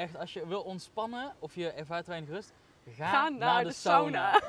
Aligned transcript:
Echt, 0.00 0.16
als 0.16 0.32
je 0.32 0.46
wil 0.46 0.62
ontspannen 0.62 1.34
of 1.38 1.54
je 1.54 1.70
ervaart 1.70 2.06
weinig 2.06 2.30
rust, 2.30 2.52
ga, 2.96 3.10
Ga 3.10 3.28
naar, 3.28 3.64
de, 3.64 3.72
sauna. 3.72 4.40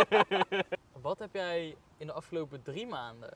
Wat 1.02 1.18
heb 1.18 1.34
jij 1.34 1.76
in 1.96 2.06
de 2.06 2.12
afgelopen 2.12 2.62
drie 2.62 2.86
maanden 2.86 3.34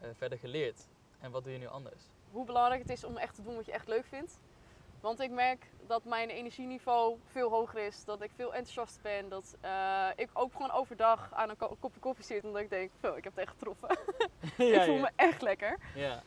eh, 0.00 0.08
verder 0.16 0.38
geleerd? 0.38 0.88
En 1.20 1.30
wat 1.30 1.44
doe 1.44 1.52
je 1.52 1.58
nu 1.58 1.66
anders? 1.66 2.02
Hoe 2.30 2.44
belangrijk 2.44 2.80
het 2.82 2.90
is 2.90 3.04
om 3.04 3.16
echt 3.16 3.34
te 3.34 3.42
doen 3.42 3.54
wat 3.54 3.66
je 3.66 3.72
echt 3.72 3.88
leuk 3.88 4.04
vindt. 4.06 4.40
Want 5.00 5.20
ik 5.20 5.30
merk 5.30 5.66
dat 5.86 6.04
mijn 6.04 6.28
energieniveau 6.28 7.18
veel 7.26 7.50
hoger 7.50 7.86
is. 7.86 8.04
Dat 8.04 8.22
ik 8.22 8.30
veel 8.36 8.54
enthousiast 8.54 9.02
ben. 9.02 9.28
Dat 9.28 9.56
eh, 9.60 10.06
ik 10.16 10.30
ook 10.32 10.52
gewoon 10.52 10.70
overdag 10.70 11.28
aan 11.32 11.50
een 11.50 11.56
ko- 11.56 11.76
kopje 11.80 12.00
koffie 12.00 12.24
zit. 12.24 12.44
Omdat 12.44 12.62
ik 12.62 12.70
denk, 12.70 12.90
"Zo, 13.02 13.14
ik 13.14 13.24
heb 13.24 13.36
het 13.36 13.44
echt 13.44 13.52
getroffen. 13.58 13.88
ja, 14.72 14.80
ik 14.80 14.82
voel 14.82 14.94
ja. 14.94 15.00
me 15.00 15.10
echt 15.16 15.42
lekker. 15.42 15.78
Ja. 15.94 16.22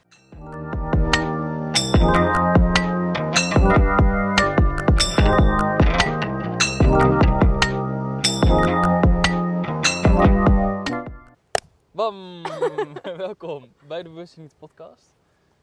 Bam! 11.92 12.44
Welkom 13.18 13.74
bij 13.88 14.04
de 14.04 14.10
Bewust 14.10 14.38
Niet 14.38 14.56
podcast. 14.60 15.14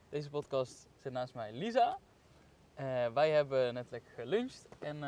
Deze 0.09 0.31
podcast 0.31 0.89
zit 1.03 1.13
naast 1.13 1.35
mij 1.35 1.53
Lisa. 1.53 1.99
Eh, 2.75 3.07
wij 3.15 3.31
hebben 3.31 3.75
net 3.75 3.87
lekker 3.91 4.13
geluncht 4.13 4.67
en 4.79 4.95
eh, 4.95 5.01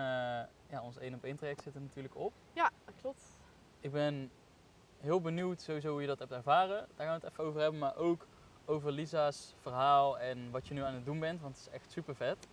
ja, 0.71 0.83
ons 0.83 0.97
1 0.99 1.15
op 1.15 1.25
1 1.25 1.37
traject 1.37 1.63
zit 1.63 1.75
er 1.75 1.81
natuurlijk 1.81 2.17
op. 2.17 2.33
Ja, 2.53 2.71
dat 2.85 2.95
klopt. 3.01 3.23
Ik 3.81 3.93
ben 3.93 4.31
heel 5.01 5.21
benieuwd 5.21 5.61
sowieso 5.61 5.91
hoe 5.91 6.01
je 6.01 6.07
dat 6.07 6.19
hebt 6.19 6.33
ervaren. 6.33 6.87
Daar 6.97 7.07
gaan 7.07 7.19
we 7.21 7.25
het 7.27 7.33
even 7.33 7.45
over 7.45 7.61
hebben, 7.61 7.81
maar 7.81 7.97
ook 7.97 8.27
over 8.65 8.93
Lisa's 8.93 9.55
verhaal 9.61 10.19
en 10.19 10.51
wat 10.51 10.67
je 10.69 10.75
nu 10.75 10.81
aan 10.83 10.95
het 10.95 11.05
doen 11.05 11.21
bent, 11.21 11.41
want 11.41 11.57
het 11.57 11.67
is 11.67 11.73
echt 11.73 11.91
super 11.91 12.15
vet. 12.17 12.49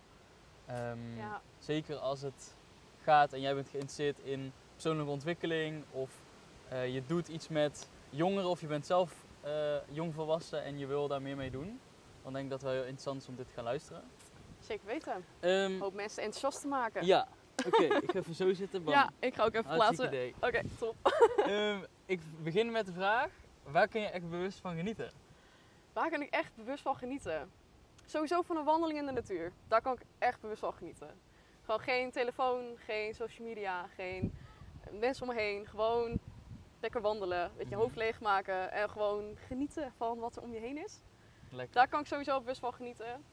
Ehm, 0.66 1.16
Ja. 1.16 1.40
Zeker 1.58 1.96
als 1.96 2.22
het 2.22 2.56
gaat 3.02 3.32
en 3.32 3.40
jij 3.40 3.54
bent 3.54 3.68
geïnteresseerd 3.68 4.18
in 4.18 4.52
persoonlijke 4.72 5.10
ontwikkeling 5.12 5.84
of 5.90 6.21
eh, 6.72 6.94
je 6.94 7.02
doet 7.06 7.28
iets 7.28 7.48
met 7.48 7.88
jongeren 8.10 8.48
of 8.48 8.60
je 8.60 8.66
bent 8.66 8.86
zelf 8.86 9.14
eh, 9.40 9.76
jongvolwassen 9.88 10.62
en 10.62 10.78
je 10.78 10.86
wil 10.86 11.08
daar 11.08 11.22
meer 11.22 11.36
mee 11.36 11.50
doen. 11.50 11.80
Dan 12.22 12.32
denk 12.32 12.44
ik 12.44 12.50
dat 12.50 12.60
het 12.60 12.70
wel 12.70 12.78
heel 12.78 12.88
interessant 12.88 13.22
is 13.22 13.28
om 13.28 13.36
dit 13.36 13.46
te 13.46 13.54
gaan 13.54 13.64
luisteren. 13.64 14.02
Zeker 14.60 14.86
weten. 14.86 15.24
Een 15.40 15.80
hoop 15.80 15.94
mensen 15.94 16.22
enthousiast 16.22 16.60
te 16.60 16.68
maken. 16.68 17.06
ja, 17.06 17.28
oké, 17.66 17.82
ik 17.82 18.10
ga 18.10 18.18
even 18.18 18.34
zo 18.34 18.54
zitten. 18.54 18.84
Bam. 18.84 18.94
Ja, 18.94 19.10
ik 19.18 19.34
ga 19.34 19.44
ook 19.44 19.54
even 19.54 19.74
plaatsen. 19.74 20.34
Oké, 20.40 20.62
top. 20.78 20.96
Ehm, 21.46 21.78
ik 22.06 22.20
begin 22.42 22.70
met 22.70 22.86
de 22.86 22.92
vraag, 22.92 23.30
waar 23.62 23.88
kun 23.88 24.00
je 24.00 24.06
echt 24.06 24.30
bewust 24.30 24.58
van 24.58 24.76
genieten? 24.76 25.10
Waar 25.92 26.10
kan 26.10 26.22
ik 26.22 26.30
echt 26.30 26.56
bewust 26.56 26.82
van 26.82 26.96
genieten? 26.96 27.50
Sowieso 28.06 28.42
van 28.42 28.56
een 28.56 28.64
wandeling 28.64 28.98
in 28.98 29.06
de 29.06 29.12
natuur. 29.12 29.52
Daar 29.68 29.82
kan 29.82 29.92
ik 29.92 30.02
echt 30.18 30.40
bewust 30.40 30.60
van 30.60 30.72
genieten. 30.72 31.10
Gewoon 31.64 31.80
geen 31.80 32.10
telefoon, 32.10 32.64
geen 32.76 33.14
social 33.14 33.48
media, 33.48 33.86
geen 33.94 34.34
mensen 34.90 35.28
om 35.28 35.34
me 35.34 35.40
heen. 35.40 35.66
Gewoon 35.66 36.20
lekker 36.82 37.00
wandelen, 37.00 37.50
met 37.56 37.68
je 37.68 37.74
Mhm. 37.74 37.82
hoofd 37.84 37.96
leegmaken 37.96 38.72
en 38.72 38.90
gewoon 38.90 39.36
genieten 39.46 39.92
van 39.96 40.18
wat 40.18 40.36
er 40.36 40.42
om 40.42 40.52
je 40.52 40.60
heen 40.60 40.84
is. 40.84 41.00
Lekker. 41.50 41.74
Daar 41.74 41.88
kan 41.88 42.00
ik 42.00 42.06
sowieso 42.06 42.38
bewust 42.40 42.60
van 42.60 42.74
genieten. 42.74 43.24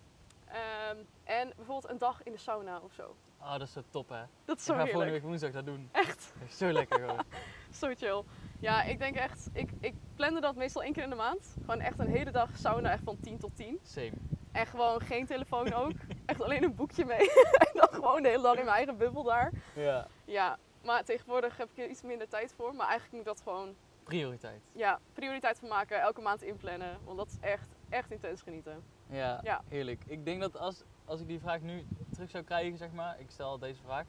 Ehm, 0.48 0.98
en 1.24 1.52
bijvoorbeeld 1.56 1.90
een 1.92 1.98
dag 1.98 2.24
in 2.24 2.32
de 2.32 2.38
sauna 2.38 2.80
of 2.80 2.94
zo. 2.94 3.16
Ah, 3.38 3.52
dat 3.52 3.62
is 3.62 3.72
zo 3.74 3.82
top 3.90 4.10
hè. 4.10 4.22
Dat 4.46 4.58
is 4.58 4.68
Ik 4.68 4.74
zo 4.74 4.74
ga 4.74 4.86
volgende 4.86 5.12
week 5.12 5.24
woensdag 5.24 5.52
dat 5.52 5.66
doen. 5.66 5.90
Echt, 5.92 6.34
Dat 6.40 6.48
is 6.50 6.58
zo 6.68 6.72
lekker 6.72 7.00
gewoon. 7.00 7.24
zo 7.82 7.94
chill. 7.96 8.24
Ja, 8.60 8.84
ik 8.84 9.00
denk 9.00 9.16
echt, 9.16 9.50
ik, 9.54 9.72
ik 9.80 9.94
plande 10.16 10.40
dat 10.42 10.56
meestal 10.56 10.84
één 10.84 10.94
keer 10.94 11.04
in 11.04 11.10
de 11.10 11.16
maand. 11.16 11.56
Gewoon 11.60 11.80
echt 11.80 12.00
een 12.00 12.08
hele 12.08 12.32
dag 12.32 12.50
sauna, 12.58 12.92
echt 12.92 13.04
van 13.04 13.20
10 13.20 13.38
tot 13.38 13.56
10. 13.56 13.80
Same. 13.84 14.12
En 14.52 14.66
gewoon 14.68 15.02
geen 15.02 15.26
telefoon 15.26 15.74
ook. 15.74 15.92
Echt 16.26 16.42
alleen 16.42 16.64
een 16.64 16.76
boekje 16.76 17.06
mee. 17.06 17.32
en 17.60 17.70
dan 17.74 17.88
gewoon 17.92 18.22
de 18.22 18.30
hele 18.30 18.42
dag 18.44 18.56
in 18.56 18.64
mijn 18.64 18.76
eigen 18.76 18.98
bubbel 18.98 19.24
daar. 19.24 19.52
Ja, 19.76 20.08
Ja, 20.26 20.58
maar 20.84 21.04
tegenwoordig 21.04 21.58
heb 21.58 21.70
ik 21.72 21.78
er 21.84 21.90
iets 21.90 22.02
minder 22.02 22.28
tijd 22.28 22.54
voor. 22.58 22.76
Maar 22.76 22.88
eigenlijk 22.88 23.12
moet 23.12 23.22
ik 23.22 23.28
dat 23.28 23.42
gewoon 23.54 23.76
prioriteit. 24.04 24.62
ja, 24.72 25.00
prioriteit 25.14 25.60
van 25.60 25.68
maken. 25.70 26.02
Elke 26.02 26.22
maand 26.22 26.42
inplannen. 26.42 26.98
Want 27.04 27.18
dat 27.18 27.28
is 27.28 27.38
echt, 27.42 27.68
echt 27.90 28.12
intens 28.12 28.42
genieten. 28.42 28.84
Ja, 29.10 29.40
Ja. 29.44 29.62
heerlijk. 29.68 30.04
Ik 30.08 30.26
denk 30.26 30.42
dat 30.42 30.58
als, 30.58 30.84
als 31.06 31.22
ik 31.22 31.28
die 31.28 31.40
vraag 31.40 31.62
nu 31.62 31.86
terug 32.14 32.30
zou 32.30 32.44
krijgen, 32.44 32.78
zeg 32.78 32.92
maar, 32.92 33.20
ik 33.20 33.30
stel 33.32 33.60
deze 33.60 33.82
vraag, 33.82 34.06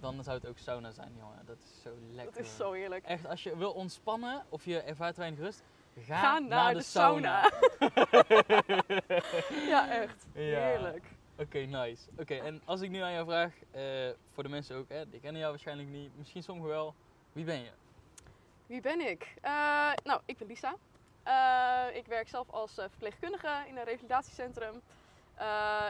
dan 0.00 0.22
zou 0.24 0.36
het 0.36 0.46
ook 0.46 0.58
sauna 0.58 0.90
zijn, 0.90 1.12
jongen. 1.18 1.42
Dat 1.46 1.56
is 1.58 1.82
zo 1.82 1.90
lekker. 2.12 2.34
Dat 2.34 2.42
is 2.44 2.56
zo 2.56 2.72
heerlijk. 2.72 3.04
Echt, 3.04 3.26
als 3.26 3.42
je 3.42 3.56
wil 3.56 3.72
ontspannen 3.72 4.44
of 4.48 4.64
je 4.64 4.80
ervaart 4.80 5.16
weinig 5.16 5.38
rust, 5.40 5.62
ga, 5.98 6.20
Ga 6.20 6.38
naar, 6.38 6.74
de, 6.74 6.82
sauna. 6.82 7.42
ja, 9.72 9.90
echt. 9.90 10.26
Ja. 10.32 10.40
Heerlijk. 10.60 11.04
Oké, 11.38 11.58
nice. 11.58 12.02
Oké, 12.18 12.34
en 12.34 12.62
als 12.64 12.80
ik 12.80 12.90
nu 12.90 13.00
aan 13.00 13.12
jou 13.12 13.26
vraag, 13.26 13.54
eh, 13.70 13.82
voor 14.32 14.42
de 14.42 14.48
mensen 14.48 14.76
ook, 14.76 14.88
hè, 14.88 15.08
die 15.08 15.20
kennen 15.20 15.40
jou 15.40 15.52
waarschijnlijk 15.52 15.88
niet, 15.88 16.16
misschien 16.16 16.42
sommigen 16.42 16.70
wel, 16.70 16.94
wie 17.32 17.44
ben 17.44 17.58
je? 17.58 17.70
Wie 18.66 18.80
ben 18.80 19.00
ik? 19.00 19.34
Eh, 19.40 19.92
nou, 20.04 20.20
ik 20.24 20.38
ben 20.38 20.46
Lisa. 20.46 20.76
Eh, 21.22 21.96
ik 21.96 22.06
werk 22.06 22.28
zelf 22.28 22.50
als 22.50 22.74
verpleegkundige 22.74 23.64
in 23.66 23.76
een 23.76 23.84
revalidatiecentrum. 23.84 24.74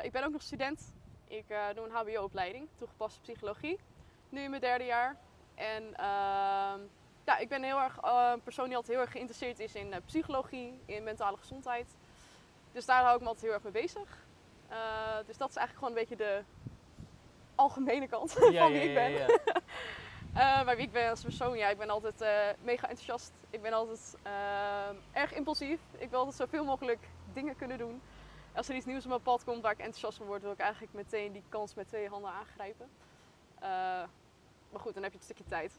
Ik 0.03 0.13
ben 0.13 0.25
ook 0.25 0.33
nog 0.33 0.43
student. 0.43 0.95
Ik 1.29 1.45
doe 1.75 1.85
een 1.85 1.91
HBO-opleiding, 1.91 2.69
toegepaste 2.75 3.21
psychologie. 3.21 3.79
Nu 4.29 4.41
in 4.41 4.51
mijn 4.51 4.63
derde 4.63 4.85
jaar. 4.85 5.17
En 5.55 5.95
ehm, 5.95 6.81
ja, 7.25 7.39
ik 7.39 7.49
ben 7.49 7.63
heel 7.63 7.81
erg 7.81 7.99
een 8.03 8.43
persoon 8.43 8.67
die 8.67 8.77
altijd 8.77 8.93
heel 8.93 9.05
erg 9.05 9.13
geïnteresseerd 9.13 9.59
is 9.59 9.75
in 9.75 9.95
psychologie, 10.07 10.81
in 10.85 11.05
mentale 11.05 11.37
gezondheid. 11.37 11.97
Dus 12.73 12.87
daar 12.87 13.03
hou 13.03 13.15
ik 13.15 13.21
me 13.21 13.27
altijd 13.27 13.45
heel 13.45 13.55
erg 13.55 13.63
mee 13.63 13.83
bezig. 13.83 14.26
Eh, 14.69 15.27
dus 15.27 15.37
dat 15.37 15.49
is 15.49 15.57
eigenlijk 15.57 15.87
gewoon 15.87 15.89
een 15.89 16.07
beetje 16.09 16.17
de 16.17 16.43
algemene 17.55 18.09
kant 18.09 18.33
van 18.33 18.51
wie 18.51 18.81
ik 18.81 18.95
ben. 18.95 19.11
ja. 19.11 19.27
Eh, 20.35 20.65
maar 20.65 20.77
wie 20.77 20.85
ik 20.85 20.93
ben 20.93 21.11
als 21.11 21.23
persoon, 21.23 21.59
ja, 21.59 21.69
ik 21.69 21.79
ben 21.79 21.91
altijd 21.91 22.21
eh, 22.21 22.31
mega 22.63 22.89
enthousiast. 22.89 23.33
Ik 23.51 23.63
ben 23.63 23.73
altijd 23.73 24.17
erg 25.13 25.33
impulsief. 25.33 25.81
Ik 25.99 26.11
wil 26.11 26.19
altijd 26.19 26.37
zoveel 26.37 26.65
mogelijk 26.65 27.09
dingen 27.33 27.57
kunnen 27.57 27.79
doen. 27.79 28.03
Als 28.55 28.69
er 28.69 28.75
iets 28.75 28.87
nieuws 28.87 29.03
op 29.03 29.09
mijn 29.09 29.23
pad 29.23 29.45
komt 29.45 29.63
waar 29.63 29.73
ik 29.73 29.79
enthousiast 29.79 30.17
van 30.17 30.27
word, 30.27 30.43
wil 30.43 30.53
ik 30.53 30.59
eigenlijk 30.59 30.93
meteen 30.93 31.33
die 31.33 31.43
kans 31.49 31.75
met 31.75 31.89
twee 31.89 32.09
handen 32.09 32.31
aangrijpen. 32.31 32.89
Maar 34.71 34.81
goed, 34.81 34.95
dan 34.95 35.03
heb 35.03 35.13
je 35.13 35.19
een 35.19 35.25
stukje 35.25 35.45
tijd. 35.45 35.79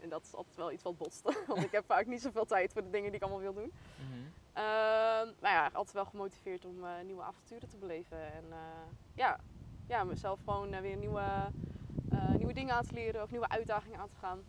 En 0.00 0.08
dat 0.08 0.22
is 0.22 0.34
altijd 0.34 0.56
wel 0.56 0.72
iets 0.72 0.82
wat 0.82 0.96
botst. 0.96 1.22
Want 1.46 1.62
ik 1.62 1.72
heb 1.72 1.84
vaak 1.86 2.06
niet 2.06 2.22
zoveel 2.22 2.44
tijd 2.44 2.72
voor 2.72 2.82
de 2.82 2.90
dingen 2.90 3.06
die 3.06 3.16
ik 3.16 3.22
allemaal 3.22 3.40
wil 3.40 3.54
doen. 3.54 3.72
Mhm. 3.96 4.28
Maar 5.40 5.52
ja, 5.52 5.70
altijd 5.72 5.92
wel 5.94 6.04
gemotiveerd 6.04 6.64
om 6.64 6.84
eh, 6.84 6.90
nieuwe 7.04 7.22
avonturen 7.22 7.68
te 7.68 7.76
beleven. 7.76 8.32
En 8.32 8.44
eh, 8.52 8.58
ja, 9.14 9.38
ja, 9.86 10.04
mezelf 10.04 10.38
gewoon 10.44 10.72
eh, 10.72 10.80
weer 10.80 10.96
nieuwe, 10.96 11.50
nieuwe 12.36 12.52
dingen 12.52 12.74
aan 12.74 12.84
te 12.86 12.94
leren 12.94 13.22
of 13.22 13.30
nieuwe 13.30 13.48
uitdagingen 13.48 13.98
aan 14.00 14.08
te 14.08 14.16
gaan. 14.16 14.44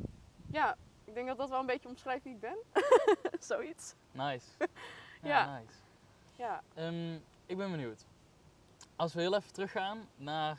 Ja, 0.51 0.77
ik 1.05 1.13
denk 1.13 1.27
dat 1.27 1.37
dat 1.37 1.49
wel 1.49 1.59
een 1.59 1.65
beetje 1.65 1.89
omschrijft 1.89 2.23
wie 2.23 2.33
ik 2.33 2.39
ben. 2.39 2.57
Zoiets. 3.39 3.95
Nice. 4.11 4.47
Ja, 5.21 5.27
Ja. 5.29 5.59
nice. 5.59 5.75
Ja. 6.35 6.61
Ehm, 6.73 7.15
ik 7.45 7.57
ben 7.57 7.71
benieuwd. 7.71 8.05
Als 8.95 9.13
we 9.13 9.21
heel 9.21 9.35
even 9.35 9.53
teruggaan 9.53 10.09
naar 10.15 10.57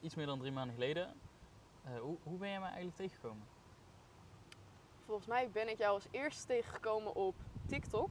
iets 0.00 0.14
meer 0.14 0.26
dan 0.26 0.38
drie 0.38 0.52
maanden 0.52 0.74
geleden. 0.74 1.20
hoe, 2.00 2.16
hoe 2.22 2.38
ben 2.38 2.48
jij 2.48 2.58
mij 2.58 2.68
eigenlijk 2.68 2.96
tegengekomen? 2.96 3.46
Volgens 5.04 5.26
mij 5.26 5.50
ben 5.50 5.68
ik 5.68 5.78
jou 5.78 5.94
als 5.94 6.06
eerste 6.10 6.46
tegengekomen 6.46 7.14
op 7.14 7.34
TikTok. 7.66 8.10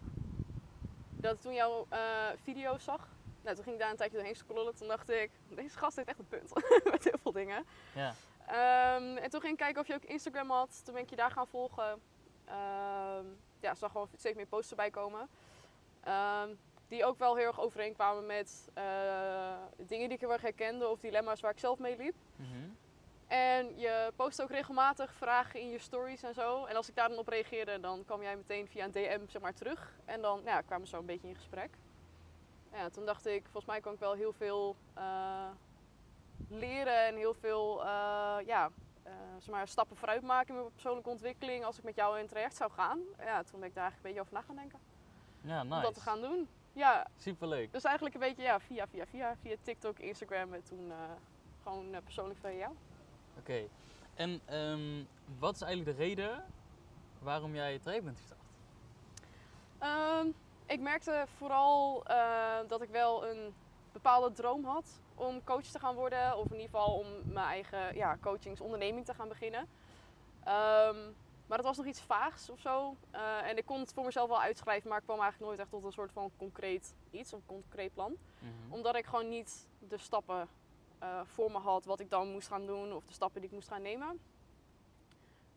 Dat 1.19 1.41
toen 1.41 1.53
jouw 1.53 1.85
eh, 1.89 1.99
video's 2.43 2.83
zag. 2.83 3.07
Nou, 3.41 3.55
toen 3.55 3.63
ging 3.63 3.75
ik 3.75 3.81
daar 3.81 3.91
een 3.91 3.97
tijdje 3.97 4.17
doorheen 4.17 4.35
scrollen. 4.35 4.75
Toen 4.75 4.87
dacht 4.87 5.09
ik, 5.09 5.31
deze 5.49 5.77
gast 5.77 5.95
heeft 5.95 6.07
echt 6.07 6.19
een 6.19 6.27
punt. 6.27 6.53
Met 6.91 7.03
heel 7.03 7.17
veel 7.21 7.31
dingen. 7.31 7.65
Ja. 7.93 8.13
Ehm, 8.47 9.17
en 9.17 9.29
toen 9.29 9.41
ging 9.41 9.53
ik 9.53 9.59
kijken 9.59 9.81
of 9.81 9.87
je 9.87 9.93
ook 9.93 10.03
Instagram 10.03 10.49
had. 10.49 10.81
Toen 10.83 10.93
ben 10.93 11.03
ik 11.03 11.09
je 11.09 11.15
daar 11.15 11.31
gaan 11.31 11.47
volgen. 11.47 12.01
Ehm 12.45 13.25
ja, 13.59 13.75
zag 13.75 13.91
gewoon 13.91 14.07
steeds 14.17 14.35
meer 14.35 14.45
posts 14.45 14.69
erbij 14.69 14.89
komen. 14.89 15.29
Ehm, 16.03 16.49
die 16.87 17.05
ook 17.05 17.17
wel 17.17 17.35
heel 17.35 17.45
erg 17.45 17.59
overeenkwamen 17.59 18.25
met 18.25 18.69
eh, 18.73 18.83
dingen 19.77 20.07
die 20.07 20.17
ik 20.17 20.19
heel 20.19 20.31
erg 20.31 20.41
herkende 20.41 20.87
of 20.87 20.99
dilemma's 20.99 21.41
waar 21.41 21.51
ik 21.51 21.59
zelf 21.59 21.79
mee 21.79 21.97
liep. 21.97 22.15
Mhm. 22.35 22.69
En 23.27 23.77
je 23.77 24.11
post 24.15 24.41
ook 24.41 24.49
regelmatig 24.49 25.13
vragen 25.13 25.59
in 25.59 25.69
je 25.69 25.79
stories 25.79 26.23
en 26.23 26.33
zo. 26.33 26.65
En 26.65 26.75
als 26.75 26.89
ik 26.89 26.95
daar 26.95 27.09
dan 27.09 27.17
op 27.17 27.27
reageerde, 27.27 27.79
dan 27.79 28.05
kwam 28.05 28.21
jij 28.21 28.35
meteen 28.35 28.67
via 28.67 28.83
een 28.83 28.91
DM 28.91 29.27
zeg 29.27 29.41
maar, 29.41 29.53
terug. 29.53 29.93
En 30.05 30.21
dan 30.21 30.41
ja, 30.43 30.61
kwamen 30.61 30.83
we 30.83 30.89
zo 30.89 30.99
een 30.99 31.05
beetje 31.05 31.27
in 31.27 31.35
gesprek. 31.35 31.69
Ja, 32.71 32.89
toen 32.89 33.05
dacht 33.05 33.25
ik, 33.25 33.41
volgens 33.43 33.65
mij 33.65 33.79
kan 33.79 33.93
ik 33.93 33.99
wel 33.99 34.13
heel 34.13 34.33
veel 34.33 34.75
eh, 34.93 35.49
leren 36.49 37.05
en 37.05 37.15
heel 37.15 37.33
veel 37.33 37.83
eh, 37.85 38.37
ja, 38.45 38.69
eh, 39.03 39.11
zeg 39.37 39.49
maar, 39.49 39.67
stappen 39.67 39.97
vooruit 39.97 40.21
maken 40.21 40.47
in 40.55 40.55
mijn 40.55 40.71
persoonlijke 40.71 41.09
ontwikkeling 41.09 41.65
als 41.65 41.77
ik 41.77 41.83
met 41.83 41.95
jou 41.95 42.15
in 42.15 42.21
het 42.21 42.29
traject 42.29 42.55
zou 42.55 42.71
gaan. 42.71 42.99
Ja, 43.19 43.43
toen 43.43 43.59
ben 43.59 43.69
ik 43.69 43.75
daar 43.75 43.83
eigenlijk 43.83 43.95
een 43.95 44.01
beetje 44.01 44.21
over 44.21 44.33
na 44.33 44.41
gaan 44.41 44.55
denken. 44.55 44.79
Ja, 45.41 45.61
Om 45.61 45.67
nice. 45.67 45.81
dat 45.81 45.93
te 45.93 46.01
gaan 46.01 46.21
doen. 46.21 46.47
Ja, 46.73 47.07
Superleuk. 47.17 47.71
dus 47.71 47.83
eigenlijk 47.83 48.15
een 48.15 48.21
beetje 48.21 48.43
ja, 48.43 48.59
via, 48.59 48.87
via, 48.87 49.05
via, 49.05 49.35
via 49.41 49.55
TikTok, 49.61 49.99
Instagram 49.99 50.53
en 50.53 50.63
toen 50.63 50.91
gewoon 51.63 51.95
persoonlijk 52.03 52.39
via 52.39 52.51
jou. 52.51 52.75
Oké. 53.39 53.67
En 54.15 54.41
ehm, 54.45 55.03
wat 55.39 55.55
is 55.55 55.61
eigenlijk 55.61 55.97
de 55.97 56.03
reden 56.03 56.43
waarom 57.19 57.55
jij 57.55 57.73
het 57.73 57.81
traject 57.81 58.03
bent 58.03 58.17
gestart? 58.17 58.41
Ehm, 59.77 60.27
ik 60.65 60.79
merkte 60.79 61.25
vooral 61.37 62.05
eh, 62.05 62.57
dat 62.67 62.81
ik 62.81 62.89
wel 62.89 63.27
een 63.27 63.53
bepaalde 63.91 64.31
droom 64.33 64.65
had 64.65 64.99
om 65.15 65.43
coach 65.43 65.65
te 65.65 65.79
gaan 65.79 65.95
worden. 65.95 66.37
Of 66.37 66.45
in 66.45 66.59
ieder 66.59 66.69
geval 66.69 66.93
om 66.93 67.07
mijn 67.33 67.45
eigen 67.45 67.95
ja, 67.95 68.17
coachingsonderneming 68.21 69.05
te 69.05 69.13
gaan 69.13 69.27
beginnen. 69.27 69.67
Ehm, 70.43 70.97
maar 71.47 71.57
het 71.57 71.67
was 71.67 71.77
nog 71.77 71.85
iets 71.85 72.01
vaags 72.01 72.49
of 72.49 72.59
zo. 72.59 72.95
Eh, 73.11 73.49
en 73.49 73.57
ik 73.57 73.65
kon 73.65 73.79
het 73.79 73.93
voor 73.93 74.05
mezelf 74.05 74.29
wel 74.29 74.41
uitschrijven, 74.41 74.89
maar 74.89 74.97
ik 74.97 75.03
kwam 75.03 75.19
eigenlijk 75.19 75.49
nooit 75.49 75.59
echt 75.59 75.69
tot 75.69 75.83
een 75.83 75.91
soort 75.91 76.11
van 76.11 76.31
concreet 76.37 76.93
iets, 77.11 77.31
een 77.31 77.45
concreet 77.45 77.93
plan. 77.93 78.17
Mhm. 78.39 78.73
Omdat 78.73 78.95
ik 78.95 79.05
gewoon 79.05 79.29
niet 79.29 79.67
de 79.79 79.97
stappen 79.97 80.47
eh, 80.99 81.21
voor 81.23 81.51
me 81.51 81.57
had 81.57 81.85
wat 81.85 81.99
ik 81.99 82.09
dan 82.09 82.31
moest 82.31 82.47
gaan 82.47 82.65
doen 82.65 82.93
of 82.93 83.05
de 83.05 83.13
stappen 83.13 83.41
die 83.41 83.49
ik 83.49 83.55
moest 83.55 83.67
gaan 83.67 83.81
nemen. 83.81 84.19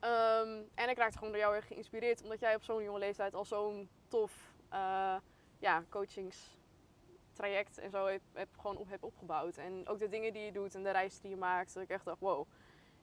Ehm, 0.01 0.63
en 0.75 0.89
ik 0.89 0.97
raakte 0.97 1.19
gewoon 1.19 1.33
door 1.33 1.43
jou 1.43 1.55
erg 1.55 1.67
geïnspireerd, 1.67 2.23
omdat 2.23 2.41
jij 2.41 2.55
op 2.55 2.63
zo'n 2.63 2.83
jonge 2.83 2.99
leeftijd 2.99 3.35
al 3.35 3.45
zo'n 3.45 3.89
tof 4.09 4.53
uh, 4.73 5.17
ja, 5.59 5.85
coachingstraject 5.89 7.79
en 7.79 7.91
zo 7.91 8.07
heb, 8.33 8.49
gewoon 8.57 8.77
op, 8.77 8.89
heb 8.89 9.05
opgebouwd. 9.05 9.57
En 9.57 9.89
ook 9.89 9.99
de 9.99 10.09
dingen 10.09 10.33
die 10.33 10.43
je 10.43 10.53
doet 10.53 10.75
en 10.75 10.83
de 10.83 10.91
reis 10.91 11.21
die 11.21 11.31
je 11.31 11.37
maakt, 11.37 11.75
dat 11.75 11.83
ik 11.83 11.89
echt 11.89 12.05
dacht, 12.05 12.21
wow, 12.21 12.47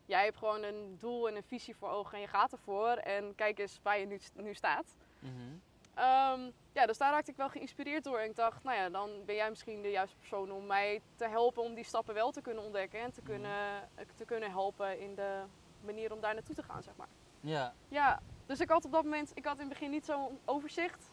jij 0.05 0.23
hebt 0.23 0.37
gewoon 0.37 0.63
een 0.63 0.95
doel 0.99 1.27
en 1.27 1.35
een 1.35 1.43
visie 1.43 1.75
voor 1.75 1.89
ogen 1.89 2.13
en 2.13 2.21
je 2.21 2.27
gaat 2.27 2.51
ervoor. 2.51 2.89
En 2.89 3.35
kijk 3.35 3.59
eens 3.59 3.79
waar 3.83 3.99
je 3.99 4.05
nu, 4.05 4.19
nu 4.33 4.53
staat. 4.53 4.95
Mhm. 5.19 5.55
Um, 5.99 6.53
ja, 6.73 6.85
dus 6.85 6.97
daar 6.97 7.11
raakte 7.11 7.31
ik 7.31 7.37
wel 7.37 7.49
geïnspireerd 7.49 8.03
door. 8.03 8.19
En 8.19 8.29
ik 8.29 8.35
dacht, 8.35 8.63
nou 8.63 8.77
ja, 8.77 8.89
dan 8.89 9.25
ben 9.25 9.35
jij 9.35 9.49
misschien 9.49 9.81
de 9.81 9.89
juiste 9.91 10.17
persoon 10.17 10.51
om 10.51 10.65
mij 10.65 11.01
te 11.15 11.27
helpen 11.27 11.63
om 11.63 11.73
die 11.73 11.83
stappen 11.83 12.13
wel 12.13 12.31
te 12.31 12.41
kunnen 12.41 12.63
ontdekken. 12.63 12.99
En 12.99 13.11
te 13.11 13.21
Mhm. 13.21 13.29
kunnen, 13.29 13.89
te 14.15 14.25
kunnen 14.25 14.51
helpen 14.51 14.99
in 14.99 15.15
de 15.15 15.41
manier 15.81 16.13
om 16.13 16.19
daar 16.21 16.33
naartoe 16.33 16.55
te 16.55 16.63
gaan, 16.63 16.83
zeg 16.83 16.95
maar. 16.95 17.07
Ja, 17.41 17.73
Ja, 17.87 18.19
dus 18.45 18.59
ik 18.59 18.69
had 18.69 18.85
op 18.85 18.91
dat 18.91 19.03
moment, 19.03 19.31
ik 19.33 19.45
had 19.45 19.53
in 19.55 19.59
het 19.59 19.69
begin 19.69 19.89
niet 19.89 20.05
zo'n 20.05 20.39
overzicht. 20.45 21.11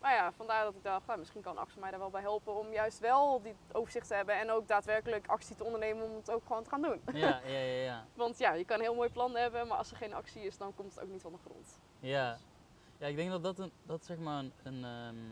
Maar 0.00 0.14
ja, 0.14 0.32
vandaar 0.32 0.64
dat 0.64 0.74
ik 0.74 0.82
dacht, 0.82 1.06
nou, 1.06 1.18
misschien 1.18 1.42
kan 1.42 1.58
Axel 1.58 1.80
mij 1.80 1.90
daar 1.90 1.98
wel 1.98 2.10
bij 2.10 2.20
helpen 2.20 2.54
om 2.58 2.72
juist 2.72 2.98
wel 2.98 3.42
die 3.42 3.54
overzicht 3.72 4.08
te 4.08 4.14
hebben. 4.14 4.34
En 4.38 4.50
ook 4.50 4.68
daadwerkelijk 4.68 5.26
actie 5.26 5.56
te 5.56 5.64
ondernemen 5.64 6.04
om 6.04 6.16
het 6.16 6.30
ook 6.30 6.42
gewoon 6.46 6.62
te 6.62 6.68
gaan 6.70 6.82
doen. 6.82 7.00
ja, 7.12 7.40
ja, 7.44 7.58
ja, 7.58 7.82
ja. 7.82 8.04
Want 8.14 8.38
ja, 8.38 8.52
je 8.52 8.64
kan 8.64 8.76
een 8.76 8.82
heel 8.84 8.94
mooi 8.94 9.10
plan 9.10 9.36
hebben, 9.36 9.66
maar 9.66 9.78
als 9.78 9.90
er 9.90 9.96
geen 9.96 10.14
actie 10.14 10.42
is, 10.42 10.58
dan 10.58 10.74
komt 10.74 10.94
het 10.94 11.02
ook 11.04 11.10
niet 11.10 11.22
van 11.22 11.32
de 11.32 11.38
grond. 11.44 11.78
Ja, 12.00 12.36
ja 13.02 13.08
ik 13.08 13.16
denk 13.16 13.30
dat 13.30 13.42
dat, 13.42 13.58
een, 13.58 13.72
dat 13.82 14.04
zeg 14.04 14.18
maar 14.18 14.38
een. 14.38 14.52
een, 14.62 14.84
ehm, 14.84 15.30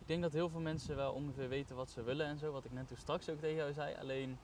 ik 0.00 0.10
denk 0.10 0.22
dat 0.22 0.32
heel 0.32 0.48
veel 0.48 0.60
mensen 0.60 0.96
wel 0.96 1.12
ongeveer 1.12 1.48
weten 1.48 1.76
wat 1.76 1.90
ze 1.90 2.02
willen 2.02 2.26
en 2.26 2.38
zo, 2.38 2.52
wat 2.52 2.64
ik 2.64 2.72
net 2.72 2.88
toen 2.88 2.96
straks 2.96 3.28
ook 3.28 3.38
tegen 3.38 3.56
jou 3.56 3.72
zei. 3.72 3.94
Alleen 3.94 4.38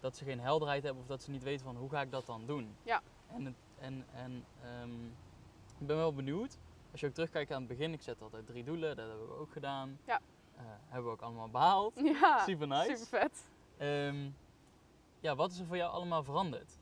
dat 0.00 0.16
ze 0.16 0.24
geen 0.24 0.40
helderheid 0.40 0.82
hebben 0.82 1.02
of 1.02 1.08
dat 1.08 1.22
ze 1.22 1.30
niet 1.30 1.42
weten 1.42 1.64
van 1.64 1.76
hoe 1.76 1.90
ga 1.90 2.00
ik 2.00 2.10
dat 2.10 2.26
dan 2.26 2.46
doen. 2.46 2.76
Ja. 2.82 3.02
En, 3.26 3.44
het, 3.44 3.54
en, 3.78 4.06
en 4.12 4.44
ehm, 4.62 5.06
ik 5.78 5.86
ben 5.86 5.96
wel 5.96 6.14
benieuwd, 6.14 6.58
als 6.90 7.00
je 7.00 7.06
ook 7.06 7.12
terugkijkt 7.12 7.52
aan 7.52 7.58
het 7.58 7.68
begin, 7.68 7.92
ik 7.92 8.02
zet 8.02 8.22
altijd 8.22 8.46
drie 8.46 8.64
doelen, 8.64 8.96
dat 8.96 9.08
hebben 9.08 9.28
we 9.28 9.34
ook 9.34 9.52
gedaan. 9.52 9.98
Ja. 10.06 10.20
Eh, 10.56 10.62
hebben 10.86 11.04
we 11.04 11.16
ook 11.16 11.22
allemaal 11.22 11.48
behaald. 11.50 12.00
Ja, 12.20 12.38
Super 12.44 12.66
nice. 12.66 12.96
super 12.96 13.18
vet. 13.18 13.48
Ehm, 13.76 14.30
ja, 15.20 15.34
wat 15.34 15.50
is 15.50 15.58
er 15.58 15.66
voor 15.66 15.76
jou 15.76 15.92
allemaal 15.92 16.24
veranderd? 16.24 16.78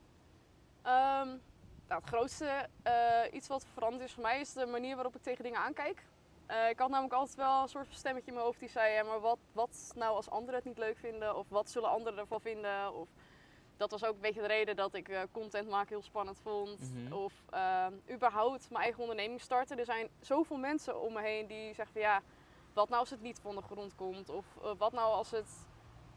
Nou, 1.89 2.01
het 2.01 2.09
grootste 2.09 2.69
eh, 2.83 2.93
iets 3.33 3.49
wat 3.49 3.67
veranderd 3.73 4.05
is 4.05 4.13
voor 4.13 4.23
mij 4.23 4.41
is 4.41 4.53
de 4.53 4.67
manier 4.67 4.95
waarop 4.95 5.17
ik 5.17 5.23
tegen 5.23 5.45
dingen 5.45 5.61
aankijk. 5.61 6.03
Eh, 6.47 6.69
ik 6.69 6.79
had 6.79 6.89
namelijk 6.89 7.15
altijd 7.15 7.37
wel 7.37 7.63
een 7.63 7.69
soort 7.69 7.87
van 7.87 7.97
stemmetje 7.97 8.29
in 8.29 8.35
mijn 8.35 8.47
hoofd 8.47 8.61
die 8.61 8.69
zei: 8.69 8.93
ja, 8.93 9.03
maar 9.03 9.21
wat, 9.21 9.39
wat 9.53 9.93
nou 9.95 10.17
als 10.17 10.31
anderen 10.31 10.55
het 10.55 10.65
niet 10.65 10.79
leuk 10.79 10.99
vinden? 10.99 11.37
Of 11.37 11.49
wat 11.49 11.71
zullen 11.71 11.91
anderen 11.91 12.19
ervan 12.19 12.41
vinden? 12.41 12.95
Of 12.95 13.09
dat 13.77 13.91
was 13.91 14.05
ook 14.05 14.15
een 14.15 14.21
beetje 14.21 14.41
de 14.41 14.47
reden 14.47 14.77
dat 14.77 14.95
ik 14.95 15.09
eh, 15.09 15.21
content 15.33 15.69
maken 15.69 15.89
heel 15.89 16.03
spannend 16.03 16.41
vond. 16.43 16.93
Mhm. 16.95 17.13
Of 17.13 17.33
ehm, 17.51 17.93
überhaupt 18.11 18.71
mijn 18.71 18.83
eigen 18.83 19.01
onderneming 19.03 19.41
starten. 19.41 19.79
Er 19.79 19.85
zijn 19.85 20.09
zoveel 20.21 20.57
mensen 20.57 21.01
om 21.01 21.13
me 21.13 21.21
heen 21.21 21.47
die 21.47 21.75
zeggen: 21.75 21.93
van, 21.93 22.01
ja, 22.01 22.23
wat 22.73 22.89
nou 22.89 23.01
als 23.01 23.11
het 23.11 23.23
niet 23.23 23.39
van 23.41 23.55
de 23.55 23.63
grond 23.63 23.95
komt? 23.95 24.29
Of 24.29 24.45
wat 24.79 24.93
nou 24.93 25.13
als 25.13 25.31
het, 25.31 25.49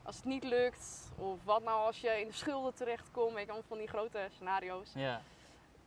als 0.04 0.16
het 0.16 0.26
niet 0.26 0.44
lukt? 0.44 1.12
Of 1.18 1.44
wat 1.44 1.64
nou 1.64 1.86
als 1.86 2.02
je 2.02 2.20
in 2.22 2.28
de 2.28 2.34
schulden 2.34 2.74
terechtkomt? 2.74 3.34
Weet 3.34 3.46
je, 3.46 3.52
allemaal 3.52 3.68
van 3.68 3.78
die 3.78 3.88
grote 3.88 4.28
scenario's 4.32 4.92
Ja, 4.94 5.22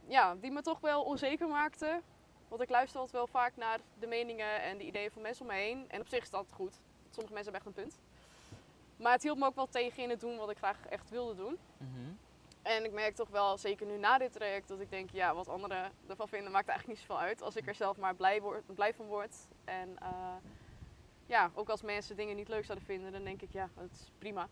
ja, 0.07 0.35
die 0.35 0.51
me 0.51 0.63
toch 0.63 0.81
wel 0.81 1.03
onzeker 1.03 1.49
maakte. 1.49 2.01
Want 2.49 2.63
ik 2.63 2.71
luister 2.71 3.01
altijd 3.01 3.17
wel 3.17 3.27
vaak 3.27 3.57
naar 3.57 3.79
de 3.99 4.07
meningen 4.07 4.63
en 4.63 4.79
de 4.79 4.85
ideeën 4.85 5.11
van 5.11 5.23
mensen 5.23 5.43
om 5.43 5.51
me 5.51 5.59
heen. 5.59 5.91
En 5.91 6.01
op 6.01 6.09
zich 6.09 6.23
is 6.23 6.31
dat 6.31 6.47
goed. 6.53 6.81
Sommige 7.11 7.35
mensen 7.35 7.53
hebben 7.53 7.55
echt 7.55 7.67
een 7.67 7.83
punt. 7.85 8.01
Maar 8.97 9.13
het 9.13 9.23
hield 9.23 9.39
me 9.39 9.47
ook 9.47 9.55
wel 9.55 9.69
tegen 9.69 10.03
in 10.03 10.11
het 10.11 10.21
doen 10.21 10.37
wat 10.37 10.51
ik 10.51 10.57
graag 10.57 10.87
echt 10.87 11.11
wilde 11.11 11.35
doen. 11.35 11.59
mhm. 11.77 12.11
En 12.63 12.85
ik 12.85 12.93
merk 12.93 13.15
toch 13.15 13.29
wel, 13.29 13.59
zeker 13.59 13.87
nu 13.87 13.99
na 13.99 14.19
dit 14.19 14.33
traject, 14.33 14.69
dat 14.69 14.81
ik 14.81 14.91
denk, 14.91 15.11
ja, 15.11 15.35
wat 15.35 15.49
anderen 15.49 15.93
ervan 16.09 16.29
vinden 16.29 16.53
maakt 16.53 16.69
eigenlijk 16.69 16.99
niet 16.99 17.09
zoveel 17.09 17.25
uit. 17.25 17.43
Als 17.43 17.57
ik 17.57 17.67
er 17.67 17.75
zelf 17.75 17.97
maar 17.97 18.15
blij, 18.15 18.41
word, 18.41 18.75
blij 18.75 18.95
van 18.95 19.07
word. 19.07 19.37
En 19.65 19.99
eh, 19.99 20.35
ja, 21.27 21.51
ook 21.55 21.69
als 21.69 21.83
mensen 21.83 22.17
dingen 22.17 22.37
niet 22.37 22.49
leuk 22.49 22.65
zouden 22.65 22.87
vinden, 22.87 23.13
dan 23.13 23.25
denk 23.25 23.43
ik, 23.43 23.53
ja, 23.53 23.69
dat 23.75 23.91
is 23.93 24.11
prima. 24.19 24.49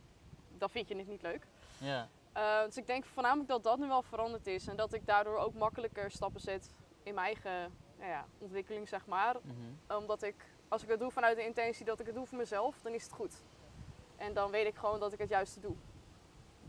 Dan 0.58 0.70
vind 0.70 0.88
je 0.88 0.96
het 0.96 1.08
niet 1.08 1.22
leuk. 1.22 1.46
ja. 1.78 2.08
Uh, 2.36 2.64
dus 2.64 2.76
ik 2.76 2.86
denk 2.86 3.04
voornamelijk 3.04 3.48
dat 3.48 3.62
dat 3.62 3.78
nu 3.78 3.86
wel 3.86 4.02
veranderd 4.02 4.46
is. 4.46 4.66
En 4.66 4.76
dat 4.76 4.92
ik 4.92 5.06
daardoor 5.06 5.36
ook 5.36 5.54
makkelijker 5.54 6.10
stappen 6.10 6.40
zet 6.40 6.70
in 7.02 7.14
mijn 7.14 7.26
eigen 7.26 7.72
nou 7.98 8.10
ja, 8.10 8.26
ontwikkeling, 8.38 8.88
zeg 8.88 9.06
maar. 9.06 9.36
mhm. 9.42 9.96
Omdat 9.98 10.22
ik, 10.22 10.34
als 10.68 10.82
ik 10.82 10.88
het 10.88 10.98
doe 10.98 11.10
vanuit 11.10 11.36
de 11.36 11.44
intentie 11.44 11.84
dat 11.84 12.00
ik 12.00 12.06
het 12.06 12.14
doe 12.14 12.26
voor 12.26 12.38
mezelf, 12.38 12.76
dan 12.82 12.92
is 12.92 13.02
het 13.02 13.12
goed. 13.12 13.42
En 14.16 14.34
dan 14.34 14.50
weet 14.50 14.66
ik 14.66 14.74
gewoon 14.76 15.00
dat 15.00 15.12
ik 15.12 15.18
het 15.18 15.28
juiste 15.28 15.60
doe. 15.60 15.74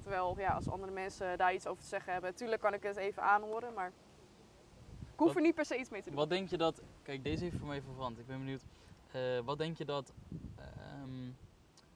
Terwijl, 0.01 0.35
ja, 0.37 0.53
als 0.53 0.69
andere 0.69 0.91
mensen 0.91 1.37
daar 1.37 1.53
iets 1.53 1.67
over 1.67 1.83
te 1.83 1.89
zeggen 1.89 2.11
hebben, 2.11 2.31
natuurlijk 2.31 2.61
kan 2.61 2.73
ik 2.73 2.83
het 2.83 2.95
even 2.97 3.23
aanhoren, 3.23 3.73
maar 3.73 3.87
ik 5.11 5.17
hoef 5.17 5.27
Wat- 5.27 5.35
er 5.35 5.41
niet 5.41 5.55
per 5.55 5.65
se 5.65 5.77
iets 5.77 5.89
mee 5.89 6.01
te 6.01 6.09
doen. 6.09 6.17
Wat 6.17 6.29
denk 6.29 6.49
je 6.49 6.57
dat, 6.57 6.81
kijk 7.03 7.23
deze 7.23 7.43
heeft 7.43 7.57
voor 7.57 7.67
mij 7.67 7.81
verbrand, 7.81 8.19
ik 8.19 8.27
ben 8.27 8.37
benieuwd. 8.37 8.63
Eh, 9.11 9.39
wat 9.39 9.57
denk 9.57 9.77
je 9.77 9.85
dat, 9.85 10.13
ehm, 10.55 11.31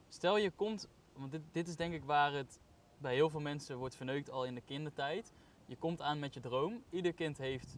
stel 0.09 0.37
je 0.37 0.51
komt, 0.51 0.87
want 1.13 1.31
dit, 1.31 1.41
dit 1.51 1.67
is 1.67 1.75
denk 1.75 1.93
ik 1.93 2.03
waar 2.03 2.33
het 2.33 2.59
bij 2.97 3.13
heel 3.13 3.29
veel 3.29 3.39
mensen 3.39 3.77
wordt 3.77 3.95
verneukt 3.95 4.29
al 4.29 4.45
in 4.45 4.55
de 4.55 4.61
kindertijd. 4.61 5.33
Je 5.65 5.75
komt 5.75 6.01
aan 6.01 6.19
met 6.19 6.33
je 6.33 6.39
droom. 6.39 6.83
Ieder 6.89 7.13
kind 7.13 7.37
heeft, 7.37 7.77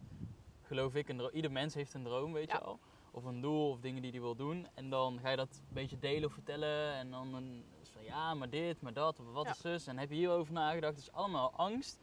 geloof 0.62 0.96
ik, 0.96 1.10
een 1.10 1.18
droom. 1.18 1.31
Ieder 1.34 1.52
mens 1.52 1.74
heeft 1.74 1.94
een 1.94 2.04
droom, 2.04 2.34
weet 2.34 2.50
Ja. 2.52 2.58
je 2.58 2.64
al. 2.64 2.80
Of 3.12 3.24
een 3.24 3.42
doel 3.42 3.69
of 3.69 3.80
dingen 3.80 4.02
die 4.02 4.12
hij 4.12 4.19
wil 4.19 4.36
doen. 4.36 4.68
En 4.74 4.90
dan 4.90 5.19
ga 5.19 5.30
je 5.30 5.36
dat 5.38 5.50
een 5.68 5.74
beetje 5.74 6.00
delen 6.00 6.25
of 6.25 6.34
vertellen. 6.34 6.94
En 6.94 7.12
dan 7.12 7.34
een, 7.34 7.64
van 7.84 8.04
ja, 8.04 8.34
maar 8.34 8.50
dit, 8.50 8.81
maar 8.81 8.94
dat, 8.94 9.19
of 9.19 9.25
wat 9.31 9.46
Ja. 9.46 9.52
is 9.52 9.60
zus. 9.62 9.88
En 9.88 9.98
heb 9.98 10.10
je 10.10 10.16
hierover 10.16 10.54
nagedacht. 10.54 10.96
Het 10.96 11.02
is 11.04 11.12
allemaal 11.12 11.52
angst 11.56 12.00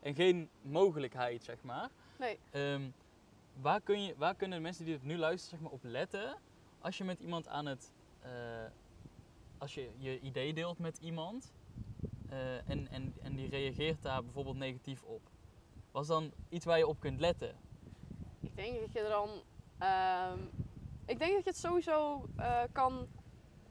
en 0.00 0.14
geen 0.14 0.48
mogelijkheid, 0.62 1.44
zeg 1.44 1.62
maar. 1.62 1.88
Nee. 2.18 2.38
Ehm, 2.50 2.82
waar, 3.60 3.80
kun 3.80 4.02
je, 4.02 4.14
waar 4.16 4.34
kunnen 4.34 4.56
de 4.58 4.62
mensen 4.64 4.84
die 4.84 4.94
het 4.94 5.02
nu 5.02 5.16
luisteren 5.16 5.58
zeg 5.58 5.60
maar, 5.60 5.72
op 5.78 5.84
letten 5.84 6.36
als 6.80 6.98
je 6.98 7.04
met 7.04 7.20
iemand 7.20 7.48
aan 7.48 7.66
het. 7.66 7.92
eh, 8.20 8.30
als 9.58 9.74
je 9.74 9.90
je 9.96 10.20
idee 10.20 10.52
deelt 10.54 10.78
met 10.78 10.98
iemand 10.98 11.52
eh, 12.28 12.70
en, 12.70 12.88
en, 12.90 13.14
en 13.22 13.34
die 13.34 13.48
reageert 13.48 14.02
daar 14.02 14.22
bijvoorbeeld 14.24 14.56
negatief 14.56 15.02
op? 15.02 15.20
Was 15.90 16.06
dan 16.06 16.32
iets 16.48 16.64
waar 16.64 16.78
je 16.78 16.86
op 16.86 17.00
kunt 17.00 17.20
letten? 17.20 17.54
Ik 18.40 18.56
denk 18.56 18.80
dat 18.80 18.92
je 18.92 19.00
er 19.00 19.08
dan. 19.10 19.28
ehm, 19.78 20.38
ik 21.06 21.18
denk 21.18 21.32
dat 21.34 21.44
je 21.44 21.50
het 21.50 21.56
sowieso 21.58 22.28
eh, 22.36 22.62
kan 22.72 23.06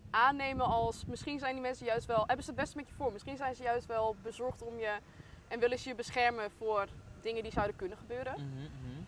aannemen 0.10 0.66
als. 0.66 1.06
Misschien 1.06 1.40
zijn 1.40 1.54
die 1.54 1.62
mensen 1.62 1.86
juist 1.86 2.06
wel. 2.06 2.24
Hebben 2.28 2.46
ze 2.46 2.52
het 2.52 2.60
best 2.60 2.76
met 2.76 2.88
je 2.88 2.94
voor? 2.94 3.12
Misschien 3.12 3.38
zijn 3.38 3.56
ze 3.56 3.64
juist 3.64 3.86
wel 3.86 4.16
bezorgd 4.22 4.62
om 4.62 4.78
je. 4.80 4.98
En 5.48 5.60
willen 5.60 5.80
ze 5.80 5.90
je 5.90 5.96
beschermen 5.96 6.52
voor 6.52 6.88
dingen 7.22 7.44
die 7.44 7.52
zouden 7.52 7.76
kunnen 7.76 7.98
gebeuren. 7.98 8.34
Mhm, 8.34 8.58
mhm. 8.62 9.02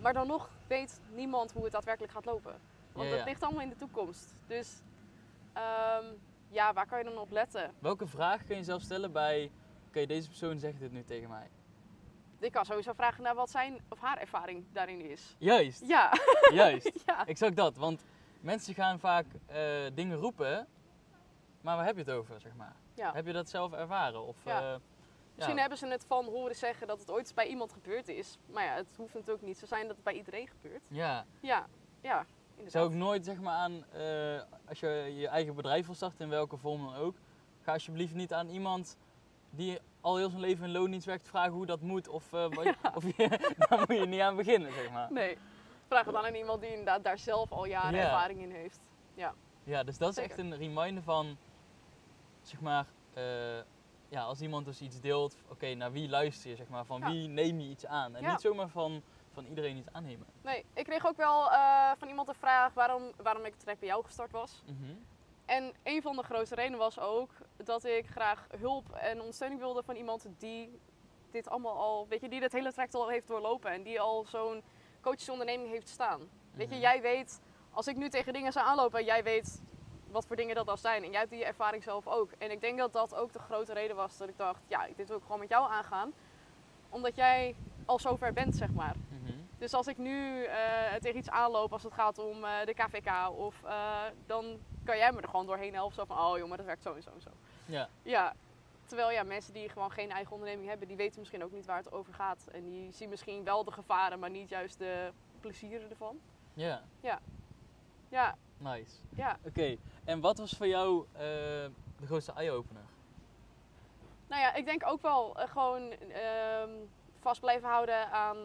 Maar 0.00 0.12
dan 0.12 0.26
nog 0.26 0.50
weet 0.66 1.00
niemand 1.14 1.52
hoe 1.52 1.62
het 1.62 1.72
daadwerkelijk 1.72 2.12
gaat 2.12 2.24
lopen. 2.24 2.54
Want 2.92 3.06
Ja, 3.08 3.12
ja. 3.12 3.18
het 3.20 3.28
ligt 3.28 3.42
allemaal 3.42 3.62
in 3.62 3.68
de 3.68 3.76
toekomst. 3.76 4.34
Dus 4.46 4.82
ehm, 5.52 6.04
ja, 6.52 6.72
waar 6.72 6.86
kan 6.86 6.98
je 6.98 7.04
dan 7.04 7.18
op 7.18 7.30
letten? 7.30 7.72
Welke 7.78 8.06
vraag 8.06 8.44
kun 8.46 8.56
je 8.56 8.64
zelf 8.64 8.82
stellen 8.82 9.12
bij. 9.12 9.50
Oké, 9.88 10.06
deze 10.06 10.28
persoon 10.28 10.58
zegt 10.58 10.78
dit 10.78 10.92
nu 10.92 11.04
tegen 11.04 11.28
mij. 11.28 11.50
Ik 12.38 12.52
kan 12.52 12.64
sowieso 12.64 12.92
vragen 12.92 13.22
naar 13.22 13.34
wat 13.34 13.50
zijn 13.50 13.80
of 13.88 14.00
haar 14.00 14.18
ervaring 14.18 14.64
daarin 14.72 15.00
is. 15.00 15.36
Juist, 15.38 15.86
Ja, 15.86 16.12
juist. 16.52 16.90
ja. 17.06 17.26
Exact 17.26 17.56
dat, 17.56 17.76
want 17.76 18.04
mensen 18.40 18.74
gaan 18.74 18.98
vaak 18.98 19.26
eh, 19.46 19.60
dingen 19.94 20.16
roepen, 20.18 20.66
maar 21.60 21.76
waar 21.76 21.84
heb 21.86 21.94
je 21.94 22.00
het 22.00 22.10
over, 22.10 22.40
zeg 22.40 22.54
maar? 22.54 22.74
ja. 22.94 23.12
Heb 23.12 23.26
je 23.26 23.32
dat 23.32 23.48
zelf 23.48 23.72
ervaren? 23.72 24.26
Of, 24.26 24.36
Ja. 24.44 24.72
eh, 24.72 24.78
Misschien 25.34 25.54
ja. 25.56 25.60
hebben 25.60 25.78
ze 25.78 25.86
het 25.86 26.04
van 26.08 26.24
horen 26.24 26.56
zeggen 26.56 26.86
dat 26.86 27.00
het 27.00 27.10
ooit 27.10 27.32
bij 27.34 27.46
iemand 27.46 27.72
gebeurd 27.72 28.08
is. 28.08 28.38
Maar 28.46 28.64
ja, 28.64 28.74
het 28.74 28.94
hoeft 28.96 29.14
natuurlijk 29.14 29.42
niet 29.46 29.58
zo 29.58 29.66
zijn 29.66 29.86
dat 29.86 29.94
het 29.94 30.04
bij 30.04 30.14
iedereen 30.14 30.48
gebeurt. 30.48 30.82
Ja, 30.88 31.24
Ja, 31.40 31.66
ja, 32.00 32.26
inderdaad. 32.56 32.72
zou 32.72 32.90
ik 32.92 32.96
nooit 32.98 33.24
zeg 33.24 33.40
maar 33.40 33.54
aan, 33.54 33.84
eh, 33.92 34.40
als 34.68 34.80
je 34.80 35.12
je 35.16 35.28
eigen 35.28 35.54
bedrijf 35.54 35.86
wil 35.86 35.94
starten, 35.94 36.20
in 36.24 36.28
welke 36.28 36.56
vorm 36.56 36.84
dan 36.84 36.94
ook, 36.94 37.16
ga 37.62 37.72
alsjeblieft 37.72 38.14
niet 38.14 38.32
aan 38.32 38.48
iemand 38.48 38.96
die 39.50 39.78
al 40.00 40.16
heel 40.16 40.28
zijn 40.28 40.40
leven 40.40 40.64
in 40.66 40.72
loondienst 40.72 41.06
werkt 41.06 41.28
vragen 41.28 41.52
hoe 41.52 41.66
dat 41.66 41.80
moet. 41.80 42.08
Of, 42.08 42.30
je- 42.30 42.74
of 42.94 43.04
je, 43.16 43.54
daar 43.58 43.78
moet 43.78 43.98
je 43.98 44.06
niet 44.06 44.20
aan 44.20 44.36
beginnen, 44.36 44.72
zeg 44.72 44.90
maar. 44.90 45.12
Nee, 45.12 45.38
vraag 45.88 46.04
het 46.04 46.14
dan 46.14 46.24
aan 46.26 46.34
iemand 46.34 46.60
die 46.60 46.70
inderdaad 46.70 47.04
daar 47.04 47.18
zelf 47.18 47.52
al 47.52 47.64
jaren 47.64 47.98
Ja. 47.98 48.04
ervaring 48.04 48.40
in 48.40 48.50
heeft. 48.50 48.80
Ja, 49.64 49.82
dus 49.82 49.98
dat 49.98 50.10
is 50.10 50.16
echt 50.24 50.38
een 50.38 50.56
reminder 50.56 51.02
van, 51.02 51.36
zeg 52.42 52.60
maar, 52.60 52.86
eh, 53.14 53.24
ja, 54.08 54.22
als 54.22 54.40
iemand 54.40 54.64
dus 54.66 54.80
iets 54.80 55.00
deelt, 55.00 55.42
oké, 55.48 55.74
naar 55.74 55.92
wie 55.92 56.08
luister 56.08 56.50
je, 56.50 56.56
zeg 56.56 56.68
maar, 56.68 56.84
van 56.84 57.00
Ja. 57.00 57.10
wie 57.10 57.28
neem 57.28 57.60
je 57.60 57.68
iets 57.68 57.86
aan? 57.86 58.16
En 58.16 58.22
Ja. 58.22 58.30
niet 58.30 58.40
zomaar 58.40 58.68
van, 58.68 59.02
van 59.32 59.44
iedereen 59.46 59.76
iets 59.76 59.88
aannemen. 59.92 60.26
Nee, 60.42 60.64
ik 60.74 60.84
kreeg 60.84 61.06
ook 61.06 61.16
wel 61.16 61.50
eh, 61.50 61.90
van 61.98 62.08
iemand 62.08 62.28
een 62.28 62.34
vraag 62.34 62.74
waarom, 62.74 63.02
waarom 63.22 63.44
ik 63.44 63.50
het 63.50 63.60
traject 63.60 63.80
bij 63.80 63.88
jou 63.88 64.04
gestart 64.04 64.30
was. 64.32 64.62
Mhm. 64.66 64.92
en 65.46 65.72
een 65.82 66.02
van 66.02 66.16
de 66.16 66.22
grootste 66.22 66.54
redenen 66.54 66.78
was 66.78 66.98
ook 66.98 67.30
dat 67.56 67.84
ik 67.84 68.06
graag 68.06 68.46
hulp 68.60 68.92
en 68.92 69.18
ondersteuning 69.20 69.60
wilde 69.60 69.82
van 69.82 69.96
iemand 69.96 70.26
die 70.38 70.78
dit 71.30 71.48
allemaal 71.48 71.76
al, 71.76 72.06
weet 72.08 72.20
je, 72.20 72.28
die 72.28 72.40
dit 72.40 72.52
hele 72.52 72.72
traject 72.72 72.94
al 72.94 73.08
heeft 73.08 73.26
doorlopen 73.28 73.70
en 73.70 73.82
die 73.82 74.00
al 74.00 74.24
zo'n 74.24 74.62
coachesonderneming 75.00 75.70
heeft 75.70 75.88
staan. 75.88 76.20
Weet 76.54 76.68
je, 76.68 76.74
Mhm. 76.74 76.82
jij 76.82 77.00
weet, 77.02 77.40
als 77.72 77.86
ik 77.86 77.96
nu 77.96 78.08
tegen 78.08 78.32
dingen 78.32 78.52
zou 78.52 78.66
aanlopen, 78.66 79.04
jij 79.04 79.22
weet 79.22 79.62
wat 80.10 80.26
voor 80.26 80.36
dingen 80.36 80.54
dat 80.54 80.68
al 80.68 80.76
zijn. 80.76 81.02
En 81.04 81.10
jij 81.10 81.18
hebt 81.18 81.30
die 81.32 81.44
ervaring 81.44 81.82
zelf 81.82 82.06
ook. 82.06 82.30
En 82.38 82.50
ik 82.50 82.60
denk 82.60 82.78
dat 82.78 82.92
dat 82.92 83.14
ook 83.14 83.32
de 83.32 83.38
grote 83.38 83.72
reden 83.72 83.96
was 83.96 84.16
dat 84.16 84.28
ik 84.28 84.36
dacht, 84.36 84.60
ja, 84.68 84.86
dit 84.96 85.08
wil 85.08 85.16
ik 85.16 85.22
gewoon 85.22 85.38
met 85.40 85.48
jou 85.48 85.70
aangaan. 85.70 86.12
Omdat 86.88 87.16
jij 87.16 87.54
al 87.84 87.98
zover 87.98 88.32
bent, 88.32 88.56
zeg 88.56 88.72
maar. 88.72 88.94
Dus 89.62 89.74
als 89.74 89.86
ik 89.86 89.98
nu 89.98 90.44
eh, 90.44 90.94
tegen 91.00 91.18
iets 91.18 91.30
aanloop 91.30 91.72
als 91.72 91.82
het 91.82 91.92
gaat 91.92 92.18
om 92.18 92.44
eh, 92.44 92.64
de 92.64 92.74
KVK, 92.74 93.30
of, 93.30 93.64
eh, 93.64 94.02
dan 94.26 94.58
kan 94.84 94.96
jij 94.96 95.12
me 95.12 95.20
er 95.20 95.28
gewoon 95.28 95.46
doorheen 95.46 95.74
helpen. 95.74 95.94
Zo 95.94 96.04
van, 96.04 96.18
oh 96.18 96.38
jongen, 96.38 96.56
dat 96.56 96.66
werkt 96.66 96.82
zo 96.82 96.94
en 96.94 97.02
zo 97.02 97.10
en 97.14 97.20
zo. 97.20 97.30
Ja. 97.66 97.88
Ja, 98.02 98.34
terwijl 98.84 99.10
ja, 99.10 99.22
mensen 99.22 99.52
die 99.52 99.68
gewoon 99.68 99.90
geen 99.90 100.10
eigen 100.10 100.32
onderneming 100.32 100.68
hebben, 100.68 100.88
die 100.88 100.96
weten 100.96 101.18
misschien 101.18 101.44
ook 101.44 101.52
niet 101.52 101.66
waar 101.66 101.76
het 101.76 101.92
over 101.92 102.14
gaat. 102.14 102.46
En 102.52 102.64
die 102.64 102.92
zien 102.92 103.08
misschien 103.08 103.44
wel 103.44 103.64
de 103.64 103.72
gevaren, 103.72 104.18
maar 104.18 104.30
niet 104.30 104.48
juist 104.48 104.78
de 104.78 105.12
plezieren 105.40 105.90
ervan. 105.90 106.20
Ja, 106.54 106.82
Ja, 108.08 108.36
nice. 108.58 108.96
ja. 109.08 109.38
Oké, 109.46 109.76
en 110.04 110.20
wat 110.20 110.38
was 110.38 110.52
voor 110.52 110.66
jou 110.66 111.06
de 111.96 112.06
grootste 112.06 112.32
eye-opener? 112.32 112.82
Nou 114.26 114.42
ja, 114.42 114.54
ik 114.54 114.64
denk 114.64 114.82
ook 114.86 115.02
wel 115.02 115.34
gewoon 115.34 115.90
ehm, 115.90 116.70
vast 117.20 117.40
blijven 117.40 117.68
houden 117.68 118.10
aan, 118.10 118.36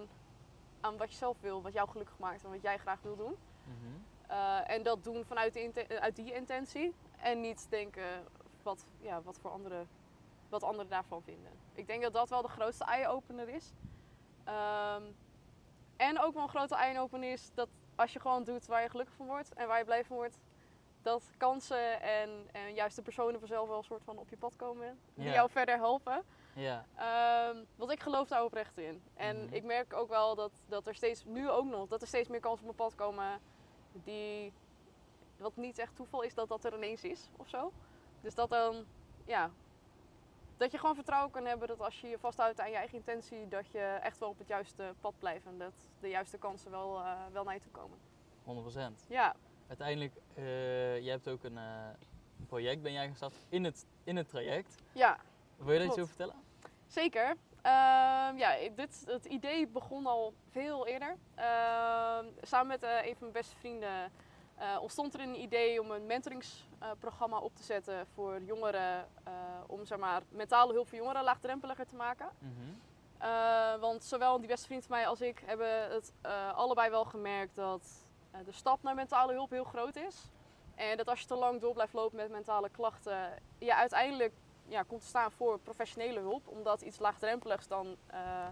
aan 0.81 0.97
wat 0.97 1.11
je 1.11 1.17
zelf 1.17 1.37
wil, 1.39 1.61
wat 1.61 1.73
jou 1.73 1.89
gelukkig 1.89 2.19
maakt 2.19 2.43
en 2.43 2.49
wat 2.49 2.61
jij 2.61 2.77
graag 2.77 3.01
wil 3.01 3.15
doen. 3.15 3.37
Mhm. 3.63 3.97
Eh, 4.27 4.69
en 4.69 4.83
dat 4.83 5.03
doen 5.03 5.25
vanuit 5.25 5.53
de 5.53 5.61
inten- 5.61 6.01
uit 6.01 6.15
die 6.15 6.33
intentie. 6.33 6.95
En 7.17 7.41
niet 7.41 7.67
denken 7.69 8.25
wat, 8.63 8.85
ja, 8.99 9.21
wat, 9.21 9.39
voor 9.39 9.51
anderen, 9.51 9.87
wat 10.49 10.63
anderen 10.63 10.89
daarvan 10.89 11.21
vinden. 11.21 11.51
Ik 11.73 11.87
denk 11.87 12.01
dat 12.01 12.13
dat 12.13 12.29
wel 12.29 12.41
de 12.41 12.47
grootste 12.47 12.83
eye-opener 12.83 13.49
is. 13.49 13.71
Ehm, 14.43 15.03
en 15.97 16.19
ook 16.19 16.33
wel 16.33 16.43
een 16.43 16.49
grote 16.49 16.75
eye-opener 16.75 17.31
is 17.31 17.49
dat 17.53 17.69
als 17.95 18.13
je 18.13 18.19
gewoon 18.19 18.43
doet 18.43 18.65
waar 18.65 18.81
je 18.81 18.89
gelukkig 18.89 19.15
van 19.15 19.25
wordt 19.25 19.53
en 19.53 19.67
waar 19.67 19.77
je 19.77 19.85
blij 19.85 20.05
van 20.05 20.15
wordt, 20.15 20.37
dat 21.01 21.29
kansen 21.37 22.01
en, 22.01 22.29
en 22.51 22.73
juist 22.73 22.95
de 22.95 23.01
personen 23.01 23.39
vanzelf 23.39 23.67
wel 23.67 23.77
een 23.77 23.83
soort 23.83 24.03
van 24.03 24.17
op 24.17 24.29
je 24.29 24.37
pad 24.37 24.55
komen. 24.55 24.99
Die 25.13 25.29
jou 25.31 25.49
verder 25.49 25.75
helpen. 25.75 26.23
Ja, 26.59 26.85
Ehm, 26.95 27.63
want 27.75 27.91
ik 27.91 27.99
geloof 27.99 28.27
daar 28.27 28.43
oprecht 28.43 28.77
in. 28.77 29.01
En 29.13 29.43
Mhm. 29.43 29.53
ik 29.53 29.63
merk 29.63 29.93
ook 29.93 30.09
wel 30.09 30.35
dat, 30.35 30.51
dat 30.67 30.87
er 30.87 30.95
steeds, 30.95 31.23
nu 31.25 31.49
ook 31.49 31.65
nog, 31.65 31.87
dat 31.87 32.01
er 32.01 32.07
steeds 32.07 32.27
meer 32.29 32.39
kansen 32.39 32.67
op 32.69 32.75
mijn 32.77 32.89
pad 32.89 32.97
komen 32.97 33.39
die, 33.91 34.53
wat 35.37 35.55
niet 35.55 35.77
echt 35.77 35.95
toeval 35.95 36.21
is 36.21 36.33
dat 36.33 36.47
dat 36.47 36.65
er 36.65 36.75
ineens 36.75 37.03
is 37.03 37.29
of 37.37 37.47
zo. 37.49 37.71
Dus 38.21 38.35
dat 38.35 38.49
dan, 38.49 38.85
ja, 39.25 39.51
dat 40.57 40.71
je 40.71 40.77
gewoon 40.77 40.95
vertrouwen 40.95 41.31
kan 41.31 41.45
hebben 41.45 41.67
dat 41.67 41.81
als 41.81 42.01
je 42.01 42.07
je 42.07 42.19
vasthoudt 42.19 42.59
aan 42.59 42.69
je 42.69 42.75
eigen 42.75 42.97
intentie, 42.97 43.47
dat 43.47 43.67
je 43.71 43.79
echt 44.01 44.17
wel 44.19 44.29
op 44.29 44.37
het 44.37 44.47
juiste 44.47 44.93
pad 45.01 45.13
blijft 45.19 45.45
en 45.45 45.57
dat 45.57 45.73
de 45.99 46.09
juiste 46.09 46.37
kansen 46.37 46.71
wel, 46.71 46.99
eh, 46.99 47.13
wel 47.31 47.43
naar 47.43 47.53
je 47.53 47.59
toe 47.59 47.71
komen. 47.71 47.97
100%. 48.43 49.05
Ja, 49.09 49.35
Uiteindelijk, 49.67 50.13
eh 50.33 50.99
je 51.03 51.09
hebt 51.09 51.27
ook 51.29 51.43
een 51.43 51.57
eh, 51.57 51.89
project, 52.47 52.81
ben 52.81 52.91
jij 52.91 53.09
gestart 53.09 53.33
in 53.49 53.63
het, 53.63 53.85
in 54.03 54.15
het 54.15 54.29
traject. 54.29 54.75
ja, 54.93 55.17
Wil 55.57 55.71
je 55.73 55.77
daar 55.79 55.87
iets 55.87 55.95
over 55.97 56.07
vertellen? 56.07 56.35
Zeker. 56.87 57.35
Ehm, 57.61 58.37
ja, 58.37 58.55
dit, 58.75 59.03
het 59.05 59.25
idee 59.25 59.67
begon 59.67 60.05
al 60.05 60.33
veel 60.49 60.87
eerder. 60.87 61.17
Ehm, 61.35 62.25
samen 62.41 62.67
met 62.67 62.83
eh, 62.83 63.05
een 63.05 63.11
van 63.11 63.17
mijn 63.19 63.31
beste 63.31 63.55
vrienden 63.55 64.11
eh, 64.55 64.77
ontstond 64.81 65.13
er 65.13 65.19
een 65.19 65.41
idee 65.41 65.81
om 65.81 65.91
een 65.91 66.05
mentoringsprogramma 66.05 67.39
op 67.39 67.55
te 67.55 67.63
zetten 67.63 68.07
voor 68.13 68.41
jongeren. 68.41 69.07
eh, 69.23 69.33
om 69.67 69.85
zeg 69.85 69.97
maar, 69.97 70.21
mentale 70.29 70.73
hulp 70.73 70.87
voor 70.87 70.97
jongeren 70.97 71.23
laagdrempeliger 71.23 71.85
te 71.85 71.95
maken. 71.95 72.29
Mhm. 72.39 73.79
Want 73.79 74.03
zowel 74.03 74.39
die 74.39 74.47
beste 74.47 74.65
vriend 74.65 74.85
van 74.85 74.95
mij 74.95 75.07
als 75.07 75.21
ik 75.21 75.43
hebben 75.45 75.91
het 75.91 76.13
allebei 76.55 76.89
wel 76.89 77.05
gemerkt 77.05 77.55
dat 77.55 78.05
de 78.45 78.51
stap 78.51 78.83
naar 78.83 78.95
mentale 78.95 79.33
hulp 79.33 79.49
heel 79.49 79.63
groot 79.63 79.95
is. 79.95 80.29
En 80.75 80.97
dat 80.97 81.07
als 81.07 81.19
je 81.19 81.27
te 81.27 81.35
lang 81.35 81.61
door 81.61 81.73
blijft 81.73 81.93
lopen 81.93 82.17
met 82.17 82.29
mentale 82.31 82.69
klachten, 82.69 83.33
je 83.57 83.75
uiteindelijk 83.75 84.33
ja, 84.67 84.83
komt 84.83 85.01
te 85.01 85.07
staan 85.07 85.31
voor 85.31 85.59
professionele 85.59 86.19
hulp. 86.19 86.47
Omdat 86.47 86.81
iets 86.81 86.99
laagdrempeligs 86.99 87.67
dan 87.67 87.95
eh, 88.07 88.47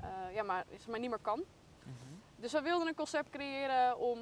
eh, 0.00 0.34
ja, 0.34 0.42
maar, 0.42 0.64
zeg 0.70 0.86
maar 0.86 1.00
niet 1.00 1.10
meer 1.10 1.18
kan. 1.18 1.44
Mhm. 1.82 1.94
Dus 2.36 2.52
we 2.52 2.60
wilden 2.60 2.88
een 2.88 2.94
concept 2.94 3.30
creëren 3.30 3.98
om 3.98 4.18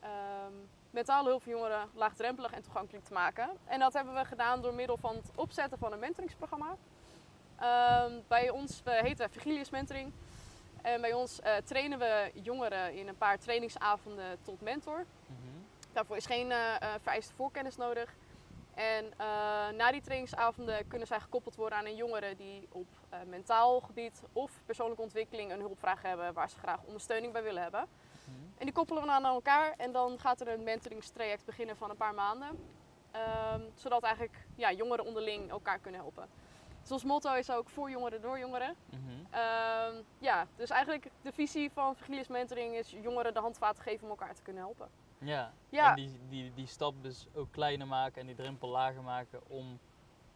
ehm, 0.00 0.52
mentale 0.90 1.28
hulp 1.28 1.42
voor 1.42 1.52
jongeren 1.52 1.88
laagdrempelig 1.94 2.52
en 2.52 2.62
toegankelijk 2.62 3.04
te 3.04 3.12
maken. 3.12 3.50
En 3.64 3.78
dat 3.78 3.92
hebben 3.92 4.14
we 4.14 4.24
gedaan 4.24 4.62
door 4.62 4.74
middel 4.74 4.96
van 4.96 5.14
het 5.16 5.30
opzetten 5.34 5.78
van 5.78 5.92
een 5.92 5.98
mentoringsprogramma. 5.98 6.76
Ehm, 7.56 8.12
bij 8.28 8.50
ons, 8.50 8.82
we 8.84 8.90
heten 8.90 9.30
Vigilius 9.30 9.70
Mentoring. 9.70 10.12
En 10.82 11.00
bij 11.00 11.12
ons 11.12 11.40
eh, 11.40 11.56
trainen 11.56 11.98
we 11.98 12.30
jongeren 12.34 12.94
in 12.94 13.08
een 13.08 13.16
paar 13.16 13.38
trainingsavonden 13.38 14.38
tot 14.42 14.60
mentor. 14.60 15.04
Mhm. 15.26 15.38
Daarvoor 15.92 16.16
is 16.16 16.26
geen 16.26 16.52
vereiste 17.00 17.34
voorkennis 17.34 17.76
nodig. 17.76 18.14
En 18.80 19.12
eh, 19.16 19.26
na 19.76 19.90
die 19.92 20.00
trainingsavonden 20.00 20.86
kunnen 20.88 21.06
zij 21.06 21.20
gekoppeld 21.20 21.54
worden 21.54 21.78
aan 21.78 21.86
een 21.86 21.96
jongere 21.96 22.36
die 22.36 22.68
op 22.72 22.86
eh, 23.08 23.18
mentaal 23.26 23.80
gebied 23.80 24.22
of 24.32 24.62
persoonlijke 24.66 25.02
ontwikkeling 25.02 25.52
een 25.52 25.60
hulpvraag 25.60 26.02
hebben 26.02 26.32
waar 26.32 26.50
ze 26.50 26.58
graag 26.58 26.82
ondersteuning 26.82 27.32
bij 27.32 27.42
willen 27.42 27.62
hebben. 27.62 27.86
Mhm. 28.24 28.36
En 28.58 28.64
die 28.64 28.72
koppelen 28.72 29.02
we 29.02 29.10
aan 29.10 29.24
elkaar 29.24 29.74
en 29.76 29.92
dan 29.92 30.18
gaat 30.18 30.40
er 30.40 30.48
een 30.48 30.62
mentoringstraject 30.62 31.44
beginnen 31.44 31.76
van 31.76 31.90
een 31.90 31.96
paar 31.96 32.14
maanden. 32.14 32.58
Ehm, 33.10 33.60
zodat 33.74 34.02
eigenlijk 34.02 34.46
ja, 34.56 34.72
jongeren 34.72 35.04
onderling 35.04 35.50
elkaar 35.50 35.78
kunnen 35.78 36.00
helpen. 36.00 36.28
Dus 36.82 36.92
ons 36.92 37.04
motto 37.04 37.34
is 37.34 37.50
ook 37.50 37.68
voor 37.68 37.90
jongeren 37.90 38.20
door 38.20 38.38
jongeren. 38.38 38.76
Mhm. 38.90 39.00
Ehm, 39.30 39.94
ja, 40.18 40.46
dus 40.56 40.70
eigenlijk 40.70 41.10
de 41.22 41.32
visie 41.32 41.70
van 41.72 41.96
Vigilius 41.96 42.28
Mentoring 42.28 42.74
is 42.74 42.90
jongeren 42.90 43.34
de 43.34 43.40
handvaten 43.40 43.82
geven 43.82 44.04
om 44.04 44.10
elkaar 44.10 44.34
te 44.34 44.42
kunnen 44.42 44.62
helpen. 44.62 44.88
Ja, 45.20 45.52
Ja. 45.68 45.88
en 45.88 45.94
die, 45.94 46.20
die, 46.28 46.54
die 46.54 46.66
stap 46.66 46.94
dus 47.02 47.26
ook 47.34 47.52
kleiner 47.52 47.86
maken 47.86 48.20
en 48.20 48.26
die 48.26 48.36
drempel 48.36 48.68
lager 48.68 49.02
maken 49.02 49.40
om 49.48 49.78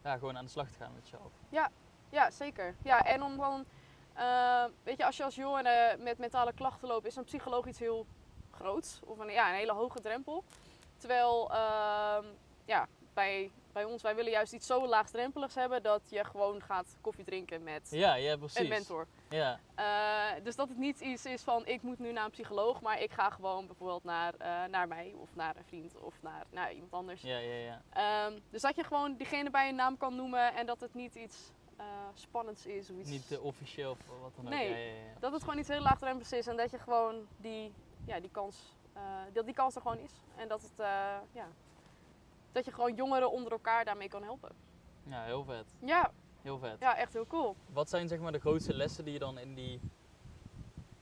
ja, 0.02 0.16
gewoon 0.16 0.36
aan 0.36 0.44
de 0.44 0.50
slag 0.50 0.70
te 0.70 0.78
gaan 0.78 0.92
met 0.94 1.08
jezelf. 1.08 1.32
Ja, 2.10 2.30
zeker. 2.30 2.74
Ja, 2.82 3.02
en 3.02 3.22
om 3.22 3.36
dan, 3.36 3.64
eh, 4.14 4.64
weet 4.82 4.96
je, 4.96 5.04
als 5.06 5.16
je 5.16 5.24
als 5.24 5.34
jongere 5.34 5.96
met 5.98 6.18
mentale 6.18 6.52
klachten 6.52 6.88
loopt, 6.88 7.06
is 7.06 7.16
een 7.16 7.24
psycholoog 7.24 7.66
iets 7.66 7.78
heel 7.78 8.06
groots. 8.50 9.00
Of 9.04 9.18
een, 9.18 9.30
ja, 9.30 9.48
een 9.48 9.54
hele 9.54 9.72
hoge 9.72 10.00
drempel. 10.00 10.44
Terwijl, 10.96 11.50
ehm, 11.52 12.24
ja, 12.64 12.88
bij, 13.14 13.50
bij 13.74 13.84
ons, 13.84 14.02
wij 14.02 14.14
willen 14.14 14.30
juist 14.30 14.52
iets 14.52 14.66
zo 14.66 14.86
laagdrempeligs 14.88 15.54
hebben 15.54 15.82
dat 15.82 16.02
je 16.08 16.24
gewoon 16.24 16.62
gaat 16.62 16.96
koffie 17.00 17.24
drinken 17.24 17.62
met 17.62 17.88
Ja, 17.90 18.14
ja 18.14 18.36
precies. 18.36 18.58
een 18.60 18.68
mentor. 18.68 19.06
Ja, 19.28 19.58
Eh, 19.74 20.44
dus 20.44 20.56
dat 20.56 20.68
het 20.68 20.78
niet 20.78 21.00
iets 21.00 21.24
is 21.24 21.42
van 21.42 21.66
ik 21.66 21.82
moet 21.82 21.98
nu 21.98 22.12
naar 22.12 22.24
een 22.24 22.30
psycholoog, 22.30 22.80
maar 22.80 23.00
ik 23.00 23.10
ga 23.12 23.30
gewoon 23.30 23.66
bijvoorbeeld 23.66 24.04
naar, 24.04 24.34
eh, 24.38 24.64
naar 24.64 24.88
mij 24.88 25.14
of 25.16 25.34
naar 25.34 25.56
een 25.56 25.64
vriend 25.64 25.96
of 26.00 26.22
naar, 26.22 26.46
naar 26.50 26.72
iemand 26.72 26.92
anders. 26.92 27.22
ja, 27.22 27.38
ja, 27.38 27.54
ja. 27.54 27.82
Ehm, 27.92 28.38
dus 28.50 28.62
dat 28.62 28.76
je 28.76 28.84
gewoon 28.84 29.16
diegene 29.16 29.50
bij 29.50 29.68
een 29.68 29.74
naam 29.74 29.96
kan 29.96 30.16
noemen 30.16 30.54
en 30.54 30.66
dat 30.66 30.80
het 30.80 30.94
niet 30.94 31.14
iets 31.14 31.50
eh, 31.76 31.84
spannends 32.14 32.66
is. 32.66 32.90
Of 32.90 32.96
iets, 32.96 33.10
Niet 33.10 33.28
te 33.28 33.40
officieel 33.40 33.90
of 33.90 33.98
wat 34.20 34.32
dan 34.36 34.44
ook. 34.44 34.50
Nee, 34.50 34.68
Ja, 34.70 34.76
ja, 34.76 34.84
ja. 34.92 35.18
Dat 35.20 35.32
het 35.32 35.42
gewoon 35.42 35.58
iets 35.58 35.68
heel 35.68 35.80
laagdrempels 35.80 36.32
is 36.32 36.46
en 36.46 36.56
dat 36.56 36.70
je 36.70 36.78
gewoon 36.78 37.26
die, 37.36 37.72
ja, 38.06 38.20
die 38.20 38.30
kans, 38.30 38.76
dat 39.32 39.44
die 39.44 39.54
kans 39.54 39.74
er 39.74 39.80
gewoon 39.80 39.98
is. 39.98 40.12
En 40.36 40.48
dat 40.48 40.62
het, 40.62 40.86
ja, 41.32 41.46
dat 42.54 42.64
je 42.64 42.72
gewoon 42.72 42.94
jongeren 42.94 43.30
onder 43.30 43.52
elkaar 43.52 43.84
daarmee 43.84 44.08
kan 44.08 44.22
helpen. 44.22 44.50
Ja, 45.02 45.22
heel 45.22 45.44
vet. 45.44 45.64
Ja, 45.78 46.10
Heel 46.42 46.58
vet. 46.58 46.80
ja 46.80 46.96
echt 46.96 47.12
heel 47.12 47.26
cool. 47.26 47.56
Wat 47.72 47.88
zijn 47.88 48.08
zeg 48.08 48.18
maar 48.18 48.32
de 48.32 48.38
grootste 48.40 48.74
lessen 48.74 49.04
die 49.04 49.12
je 49.12 49.18
dan 49.18 49.38
in 49.38 49.54
die 49.54 49.80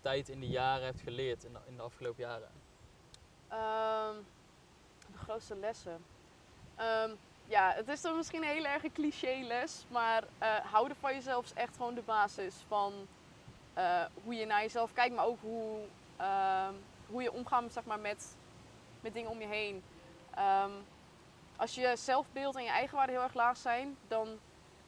tijd, 0.00 0.28
in 0.28 0.40
die 0.40 0.50
jaren 0.50 0.84
hebt 0.84 1.00
geleerd 1.00 1.44
in 1.44 1.52
de, 1.52 1.58
in 1.66 1.76
de 1.76 1.82
afgelopen 1.82 2.22
jaren? 2.22 2.48
Ehm, 3.48 4.16
de 5.12 5.18
grootste 5.18 5.56
lessen. 5.56 6.04
Ehm, 6.76 7.10
ja, 7.44 7.72
het 7.72 7.88
is 7.88 8.00
dan 8.00 8.16
misschien 8.16 8.42
een 8.42 8.48
hele 8.48 8.68
erge 8.68 8.92
cliché 8.92 9.42
les, 9.46 9.84
maar 9.88 10.24
eh, 10.38 10.54
houden 10.54 10.96
van 10.96 11.14
jezelf 11.14 11.44
is 11.44 11.52
echt 11.52 11.76
gewoon 11.76 11.94
de 11.94 12.02
basis 12.02 12.54
van 12.68 12.92
eh, 13.74 14.04
hoe 14.24 14.34
je 14.34 14.46
naar 14.46 14.60
jezelf 14.62 14.92
kijkt, 14.92 15.14
maar 15.14 15.26
ook 15.26 15.40
hoe, 15.40 15.78
ehm, 16.16 16.74
hoe 17.06 17.22
je 17.22 17.32
omgaat 17.32 17.72
zeg 17.72 17.84
maar, 17.84 18.00
met, 18.00 18.36
met 19.00 19.12
dingen 19.12 19.30
om 19.30 19.40
je 19.40 19.46
heen. 19.46 19.82
Als 21.62 21.74
je 21.74 21.92
zelfbeeld 21.96 22.56
en 22.56 22.62
je 22.62 22.70
eigenwaarde 22.70 23.12
heel 23.12 23.22
erg 23.22 23.34
laag 23.34 23.56
zijn, 23.56 23.96
dan 24.08 24.38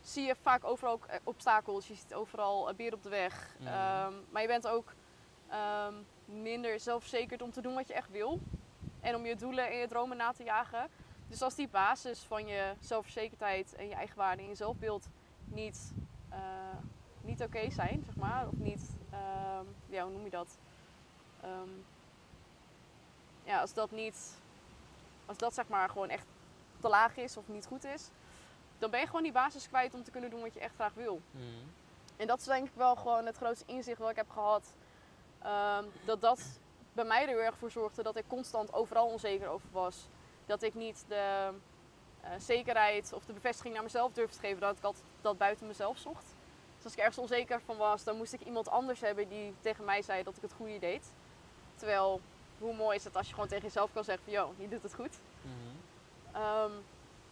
zie 0.01 0.27
je 0.27 0.35
vaak 0.35 0.65
overal 0.65 0.93
ook 0.93 1.05
eh, 1.05 1.19
obstakels. 1.25 1.89
Je 1.89 1.95
ziet 1.95 2.15
overal 2.15 2.71
uh, 2.71 2.77
beren 2.77 2.95
op 2.95 3.03
de 3.03 3.09
weg. 3.09 3.57
Mhm. 3.59 3.69
Ehm, 3.69 4.13
maar 4.31 4.43
je 4.43 4.49
bent 4.49 4.67
ook 4.67 4.93
ehm, 5.49 5.95
minder 6.25 6.81
zelfverzekerd 6.81 7.43
om 7.43 7.51
te 7.51 7.61
doen 7.61 7.75
wat 7.75 7.89
je 7.89 7.95
echt 7.95 8.11
wil. 8.11 8.41
En 9.01 9.15
om 9.15 9.27
je 9.27 9.37
doelen 9.37 9.71
en 9.71 9.77
je 9.77 9.87
dromen 9.87 10.17
na 10.17 10.33
te 10.33 10.45
jagen. 10.45 10.91
Dus 11.29 11.43
als 11.43 11.55
die 11.55 11.69
basis 11.69 12.21
van 12.21 12.47
je 12.47 12.75
zelfverzekerdheid 12.81 13.75
en 13.75 13.89
je 13.89 13.95
eigenwaarde 13.95 14.43
en 14.43 14.49
je 14.49 14.55
zelfbeeld 14.55 15.09
niet, 15.45 15.93
eh, 16.29 16.39
niet 17.21 17.43
oké 17.43 17.71
zijn, 17.71 18.03
zeg 18.05 18.17
maar. 18.17 18.47
Of 18.47 18.57
niet, 18.57 18.97
ehm, 19.11 19.65
ja, 19.87 20.03
hoe 20.03 20.13
noem 20.13 20.25
je 20.25 20.31
dat? 20.31 20.59
Ja, 23.45 23.61
als 23.61 23.75
dat 23.75 23.91
niet, 23.91 24.41
als 25.27 25.37
dat 25.39 25.55
zeg 25.55 25.69
maar 25.69 25.89
gewoon 25.89 26.09
echt 26.09 26.27
te 26.85 26.91
laag 26.91 27.17
is 27.17 27.37
of 27.37 27.49
niet 27.49 27.67
goed 27.67 27.85
is, 27.85 28.09
dan 28.79 28.91
ben 28.91 29.01
je 29.01 29.07
gewoon 29.07 29.23
die 29.23 29.33
basis 29.33 29.69
kwijt 29.69 29.95
om 29.95 30.05
te 30.05 30.11
kunnen 30.11 30.31
doen 30.31 30.41
wat 30.41 30.55
je 30.55 30.61
echt 30.61 30.75
graag 30.75 30.95
wil. 30.95 31.21
Mhm. 31.31 31.45
En 32.17 32.27
dat 32.27 32.39
is 32.39 32.45
denk 32.45 32.67
ik 32.67 32.75
wel 32.75 32.97
gewoon 32.97 33.27
het 33.27 33.37
grootste 33.37 33.65
inzicht 33.67 33.99
wat 33.99 34.11
ik 34.11 34.17
heb 34.17 34.31
gehad. 34.31 34.75
Ehm, 35.43 35.85
dat 36.05 36.21
dat 36.21 36.41
bij 36.93 37.05
mij 37.05 37.23
er 37.23 37.29
heel 37.29 37.43
erg 37.43 37.57
voor 37.59 37.71
zorgde 37.71 38.03
dat 38.03 38.17
ik 38.17 38.25
constant 38.29 38.73
overal 38.73 39.07
onzeker 39.07 39.49
over 39.49 39.69
was. 39.73 40.09
Dat 40.47 40.63
ik 40.63 40.75
niet 40.75 41.05
de 41.09 41.51
eh, 42.21 42.31
zekerheid 42.39 43.13
of 43.13 43.25
de 43.25 43.33
bevestiging 43.33 43.75
naar 43.75 43.83
mezelf 43.83 44.13
durfde 44.13 44.35
te 44.35 44.47
geven. 44.47 44.61
Dat 44.61 44.77
ik 44.77 44.85
altijd 44.85 45.05
dat 45.21 45.39
buiten 45.39 45.67
mezelf 45.67 45.99
zocht. 45.99 46.25
Dus 46.77 46.85
als 46.85 46.93
ik 46.93 46.99
ergens 46.99 47.19
onzeker 47.19 47.61
van 47.61 47.77
was, 47.77 48.05
dan 48.05 48.17
moest 48.17 48.33
ik 48.33 48.41
iemand 48.41 48.69
anders 48.69 49.01
hebben 49.01 49.29
die 49.29 49.55
tegen 49.61 49.85
mij 49.85 50.03
zei 50.03 50.23
dat 50.23 50.37
ik 50.37 50.43
het 50.43 50.53
goede 50.53 50.79
deed. 50.79 51.13
Terwijl, 51.77 52.21
hoe 52.59 52.75
mooi 52.75 52.97
is 52.97 53.05
het 53.05 53.17
als 53.17 53.27
je 53.27 53.33
gewoon 53.35 53.49
tegen 53.49 53.65
jezelf 53.65 53.93
kan 53.93 54.05
zeggen 54.05 54.25
van, 54.25 54.33
yo, 54.33 54.55
je 54.57 54.69
doet 54.69 54.83
het 54.83 54.95
goed. 54.95 55.19
Mhm. 55.43 55.74
Ehm, 56.35 56.71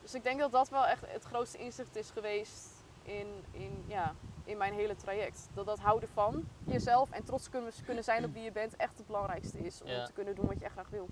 dus 0.02 0.14
ik 0.14 0.22
denk 0.22 0.40
dat 0.40 0.52
dat 0.52 0.68
wel 0.68 0.86
echt 0.86 1.02
het 1.12 1.24
grootste 1.24 1.58
inzicht 1.58 1.96
is 1.96 2.10
geweest 2.10 2.68
in, 3.02 3.26
in, 3.50 3.84
ja, 3.86 4.14
in 4.44 4.56
mijn 4.56 4.72
hele 4.72 4.96
traject. 4.96 5.48
Dat 5.54 5.66
dat 5.66 5.78
houden 5.78 6.08
van 6.08 6.48
jezelf 6.64 7.10
en 7.10 7.24
trots 7.24 7.50
kunnen, 7.50 7.72
kunnen 7.84 8.04
zijn 8.04 8.24
op 8.24 8.32
wie 8.32 8.42
je 8.42 8.52
bent 8.52 8.76
echt 8.76 8.96
het 8.98 9.06
belangrijkste 9.06 9.58
is. 9.58 9.82
Om 9.82 9.88
Ja. 9.88 10.04
te 10.04 10.12
kunnen 10.12 10.34
doen 10.34 10.46
wat 10.46 10.58
je 10.58 10.64
echt 10.64 10.72
graag 10.72 10.88
wil. 10.88 11.08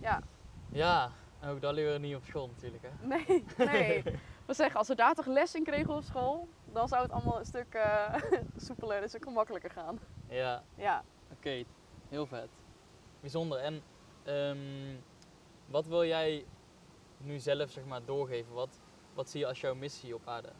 Ja, 0.00 0.20
Ja, 0.72 1.10
en 1.40 1.48
ook 1.48 1.60
dat 1.60 1.74
leren 1.74 1.92
we 1.92 1.98
niet 1.98 2.16
op 2.16 2.24
school 2.24 2.46
natuurlijk. 2.46 2.82
Hè? 2.82 3.06
nee, 3.06 3.44
nee. 3.56 4.02
We 4.46 4.54
zeggen, 4.54 4.78
als 4.78 4.88
we 4.88 4.94
daar 4.94 5.14
toch 5.14 5.26
les 5.26 5.54
in 5.54 5.64
kregen 5.64 5.94
op 5.94 6.02
school, 6.02 6.48
dan 6.72 6.88
zou 6.88 7.02
het 7.02 7.12
allemaal 7.12 7.38
een 7.38 7.44
stuk 7.44 7.74
eh, 7.74 8.14
soepeler, 8.56 9.02
een 9.02 9.08
stuk 9.08 9.22
gemakkelijker 9.24 9.70
gaan. 9.70 9.98
Ja, 10.28 10.62
Ja. 10.74 11.02
oké. 11.32 11.64
Heel 12.08 12.26
vet. 12.26 12.48
Bijzonder. 13.20 13.58
En 13.58 13.82
ehm, 14.24 14.96
wat 15.66 15.86
wil 15.86 16.04
jij 16.04 16.44
nu 17.20 17.38
zelf 17.38 17.70
zeg 17.70 17.84
maar, 17.84 18.04
doorgeven? 18.04 18.52
Wat, 18.52 18.78
wat 19.14 19.30
zie 19.30 19.40
je 19.40 19.46
als 19.46 19.60
jouw 19.60 19.74
missie 19.74 20.14
op 20.14 20.28
aarde? 20.28 20.52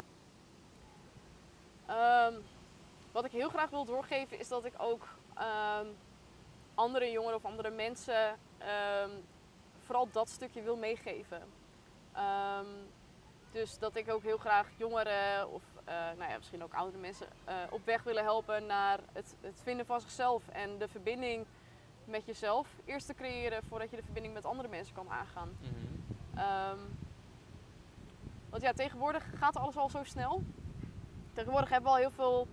Ehm, 1.86 2.34
wat 3.12 3.24
ik 3.24 3.32
heel 3.32 3.48
graag 3.48 3.70
wil 3.70 3.84
doorgeven 3.84 4.38
is 4.38 4.48
dat 4.48 4.64
ik 4.64 4.74
ook 4.78 5.08
ehm, 5.34 5.86
andere 6.74 7.10
jongeren 7.10 7.36
of 7.36 7.44
andere 7.44 7.70
mensen 7.70 8.38
ehm, 8.58 9.10
vooral 9.78 10.08
dat 10.12 10.28
stukje 10.28 10.62
wil 10.62 10.76
meegeven. 10.76 11.42
Dus 13.52 13.78
dat 13.78 13.96
ik 13.96 14.10
ook 14.10 14.22
heel 14.22 14.38
graag 14.38 14.68
jongeren 14.76 15.50
of 15.50 15.62
eh, 15.84 15.94
nou 15.94 16.30
ja, 16.30 16.36
misschien 16.36 16.62
ook 16.62 16.74
oudere 16.74 16.98
mensen 16.98 17.26
eh, 17.44 17.54
op 17.70 17.84
weg 17.84 18.02
willen 18.02 18.22
helpen 18.22 18.66
naar 18.66 18.98
het, 19.12 19.34
het 19.40 19.60
vinden 19.62 19.86
van 19.86 20.00
zichzelf 20.00 20.48
en 20.48 20.78
de 20.78 20.88
verbinding 20.88 21.46
met 22.04 22.26
jezelf 22.26 22.68
eerst 22.84 23.06
te 23.06 23.14
creëren 23.14 23.62
voordat 23.62 23.90
je 23.90 23.96
de 23.96 24.02
verbinding 24.02 24.34
met 24.34 24.44
andere 24.44 24.68
mensen 24.68 24.94
kan 24.94 25.10
aangaan. 25.10 25.56
Mhm. 25.60 25.99
Ehm, 26.40 26.78
want 28.50 28.62
ja, 28.62 28.72
tegenwoordig 28.72 29.38
gaat 29.38 29.56
alles 29.56 29.76
al 29.76 29.88
zo 29.90 30.04
snel. 30.04 30.42
Tegenwoordig 31.32 31.70
hebben 31.70 31.90
we 31.90 31.96
al 31.96 32.02
heel 32.02 32.10
veel. 32.10 32.46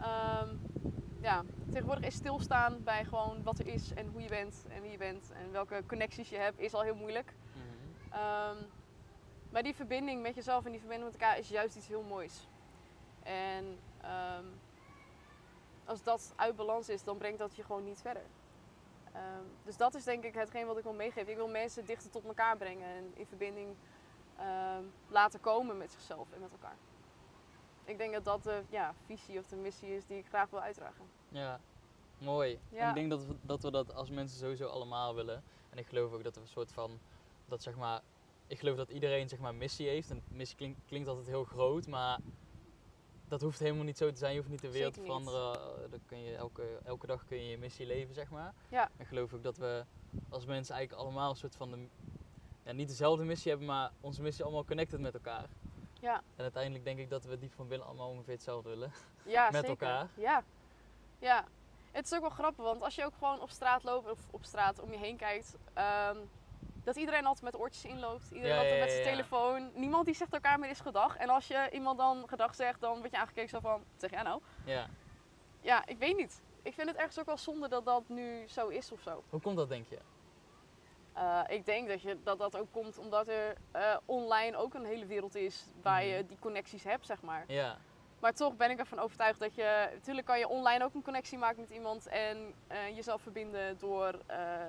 ehm, 0.00 0.48
ja, 1.20 1.42
tegenwoordig 1.70 2.04
is 2.04 2.14
stilstaan 2.14 2.82
bij 2.84 3.04
gewoon 3.04 3.42
wat 3.42 3.58
er 3.58 3.66
is 3.66 3.92
en 3.92 4.06
hoe 4.06 4.22
je 4.22 4.28
bent 4.28 4.64
en 4.68 4.82
wie 4.82 4.90
je 4.90 4.96
bent 4.98 5.30
en 5.32 5.52
welke 5.52 5.82
connecties 5.86 6.28
je 6.28 6.36
hebt, 6.36 6.58
is 6.58 6.74
al 6.74 6.82
heel 6.82 6.94
moeilijk. 6.94 7.34
Mhm. 7.52 8.14
Ehm, 8.14 8.56
maar 9.50 9.62
die 9.62 9.74
verbinding 9.74 10.22
met 10.22 10.34
jezelf 10.34 10.64
en 10.64 10.70
die 10.70 10.80
verbinding 10.80 11.10
met 11.12 11.20
elkaar 11.20 11.38
is 11.38 11.48
juist 11.48 11.76
iets 11.76 11.88
heel 11.88 12.02
moois. 12.02 12.48
En 13.22 13.78
als 15.84 16.02
dat 16.02 16.32
uit 16.36 16.56
balans 16.56 16.88
is, 16.88 17.04
dan 17.04 17.18
brengt 17.18 17.38
dat 17.38 17.56
je 17.56 17.62
gewoon 17.62 17.84
niet 17.84 18.00
verder. 18.00 18.22
Ehm, 19.12 19.44
dus 19.64 19.76
dat 19.76 19.94
is 19.94 20.04
denk 20.04 20.24
ik 20.24 20.34
hetgeen 20.34 20.66
wat 20.66 20.76
ik 20.76 20.82
wil 20.82 20.92
meegeven. 20.92 21.30
Ik 21.30 21.36
wil 21.36 21.48
mensen 21.48 21.84
dichter 21.84 22.10
tot 22.10 22.24
elkaar 22.24 22.56
brengen 22.56 22.88
en 22.88 23.12
in 23.14 23.26
verbinding 23.26 23.76
ehm, 24.36 24.84
laten 25.08 25.40
komen 25.40 25.78
met 25.78 25.92
zichzelf 25.92 26.32
en 26.32 26.40
met 26.40 26.52
elkaar. 26.52 26.76
Ik 27.84 27.98
denk 27.98 28.12
dat 28.12 28.24
dat 28.24 28.42
de 28.42 28.62
ja, 28.68 28.94
visie 29.06 29.38
of 29.38 29.46
de 29.46 29.56
missie 29.56 29.96
is 29.96 30.06
die 30.06 30.18
ik 30.18 30.26
graag 30.26 30.50
wil 30.50 30.60
uitdragen. 30.60 31.04
Ja, 31.28 31.60
mooi. 32.18 32.58
En 32.72 32.88
ik 32.88 32.94
denk 32.94 33.10
dat 33.10 33.24
we, 33.24 33.36
dat 33.42 33.62
we 33.62 33.70
dat 33.70 33.94
als 33.94 34.10
mensen 34.10 34.38
sowieso 34.38 34.66
allemaal 34.66 35.14
willen. 35.14 35.42
En 35.70 35.78
ik 35.78 35.86
geloof 35.86 36.12
ook 36.12 36.24
dat 36.24 36.34
we 36.34 36.40
een 36.40 36.46
soort 36.46 36.72
van, 36.72 36.98
dat 37.46 37.62
zeg 37.62 37.76
maar, 37.76 38.00
ik 38.46 38.58
geloof 38.58 38.76
dat 38.76 38.90
iedereen 38.90 39.28
zeg 39.28 39.38
maar 39.38 39.54
missie 39.54 39.88
heeft. 39.88 40.10
En 40.10 40.22
missie 40.28 40.76
klinkt 40.86 41.08
altijd 41.08 41.26
heel 41.26 41.44
groot, 41.44 41.86
maar 41.86 42.18
dat 43.30 43.40
hoeft 43.40 43.58
helemaal 43.58 43.84
niet 43.84 43.96
zo 43.96 44.10
te 44.10 44.16
zijn. 44.18 44.32
Je 44.32 44.38
hoeft 44.38 44.50
niet 44.50 44.60
de 44.60 44.70
wereld 44.70 44.94
te 44.94 45.00
veranderen. 45.00 45.54
Eh, 45.54 45.90
Dan 45.90 46.00
kun 46.06 46.22
je 46.22 46.36
elke, 46.36 46.78
elke 46.84 47.06
dag 47.06 47.24
kun 47.24 47.36
je 47.36 47.50
je 47.50 47.58
missie 47.58 47.86
leven, 47.86 48.14
zeg 48.14 48.30
maar. 48.30 48.54
Ja. 48.68 48.82
En 48.84 48.90
ik 49.00 49.06
geloof 49.06 49.32
ook 49.34 49.42
dat 49.42 49.56
we 49.56 49.84
als 50.28 50.44
mensen 50.46 50.74
eigenlijk 50.74 51.04
allemaal 51.06 51.30
een 51.30 51.36
soort 51.36 51.56
van, 51.56 51.70
de, 51.70 51.86
ja, 52.62 52.72
niet 52.72 52.88
dezelfde 52.88 53.24
missie 53.24 53.50
hebben, 53.50 53.68
maar 53.68 53.90
onze 54.00 54.22
missie 54.22 54.44
allemaal 54.44 54.64
connected 54.64 55.00
met 55.00 55.14
elkaar. 55.14 55.48
Ja, 56.00 56.16
En 56.36 56.42
uiteindelijk 56.42 56.84
denk 56.84 56.98
ik 56.98 57.10
dat 57.10 57.24
we 57.24 57.38
diep 57.38 57.52
van 57.52 57.68
binnen 57.68 57.86
allemaal 57.86 58.08
ongeveer 58.08 58.34
hetzelfde 58.34 58.68
willen. 58.68 58.92
ja 59.22 59.44
Met 59.50 59.66
zeker. 59.66 59.68
elkaar. 59.70 60.08
Ja. 60.14 60.42
ja. 61.18 61.44
Het 61.90 62.04
is 62.04 62.14
ook 62.14 62.20
wel 62.20 62.30
grappig, 62.30 62.64
want 62.64 62.82
als 62.82 62.94
je 62.94 63.04
ook 63.04 63.14
gewoon 63.18 63.40
op 63.40 63.50
straat 63.50 63.82
loopt 63.82 64.10
of 64.10 64.18
op 64.30 64.44
straat 64.44 64.80
om 64.80 64.90
je 64.92 64.98
heen 64.98 65.16
kijkt, 65.16 65.56
ehm, 65.72 66.16
dat 66.84 66.96
iedereen 66.96 67.26
altijd 67.26 67.44
met 67.52 67.60
oortjes 67.60 67.84
inloopt. 67.84 68.30
Iedereen 68.30 68.54
Ja, 68.54 68.60
altijd 68.60 68.80
met 68.80 68.90
zijn 68.90 69.02
telefoon. 69.04 69.70
Niemand 69.74 70.04
die 70.04 70.14
zegt 70.14 70.32
elkaar 70.32 70.58
meer 70.58 70.68
eens 70.68 70.80
gedag. 70.80 71.16
En 71.16 71.28
als 71.28 71.46
je 71.46 71.68
iemand 71.72 71.98
dan 71.98 72.22
gedag 72.28 72.54
zegt, 72.54 72.80
dan 72.80 72.98
word 72.98 73.10
je 73.10 73.18
aangekeken 73.18 73.48
zo 73.48 73.60
van, 73.60 73.70
wat 73.70 73.80
zeg 73.96 74.10
jij 74.10 74.22
nou? 74.22 74.40
Ja. 74.64 74.86
Ja, 75.60 75.86
ik 75.86 75.98
weet 75.98 76.16
niet. 76.16 76.42
Ik 76.62 76.74
vind 76.74 76.88
het 76.88 76.96
ergens 76.96 77.18
ook 77.18 77.26
wel 77.26 77.36
zonde 77.38 77.68
dat 77.68 77.84
dat 77.84 78.02
nu 78.08 78.48
zo 78.48 78.68
is 78.68 78.92
of 78.92 79.00
zo. 79.00 79.22
Hoe 79.30 79.40
komt 79.40 79.56
dat, 79.56 79.68
denk 79.68 79.86
je? 79.88 79.98
Eh, 81.12 81.40
ik 81.48 81.64
denk 81.66 81.88
dat, 81.88 82.02
je, 82.02 82.18
dat 82.22 82.38
dat 82.38 82.56
ook 82.56 82.72
komt 82.72 82.98
omdat 82.98 83.28
er 83.28 83.56
eh, 83.70 83.96
online 84.04 84.56
ook 84.56 84.74
een 84.74 84.84
hele 84.84 85.06
wereld 85.06 85.34
is 85.34 85.64
waar 85.82 86.04
je 86.04 86.18
Mhm. 86.18 86.26
die 86.26 86.38
connecties 86.40 86.84
hebt, 86.84 87.06
zeg 87.06 87.20
maar. 87.22 87.44
Ja. 87.46 87.76
Maar 88.20 88.32
toch 88.32 88.56
ben 88.56 88.70
ik 88.70 88.78
ervan 88.78 88.98
overtuigd 88.98 89.40
dat 89.40 89.54
je... 89.54 89.88
Natuurlijk 89.92 90.26
kan 90.26 90.38
je 90.38 90.48
online 90.48 90.84
ook 90.84 90.94
een 90.94 91.02
connectie 91.02 91.38
maken 91.38 91.60
met 91.60 91.70
iemand 91.70 92.06
en 92.06 92.54
eh, 92.66 92.96
jezelf 92.96 93.22
verbinden 93.22 93.78
door 93.78 94.18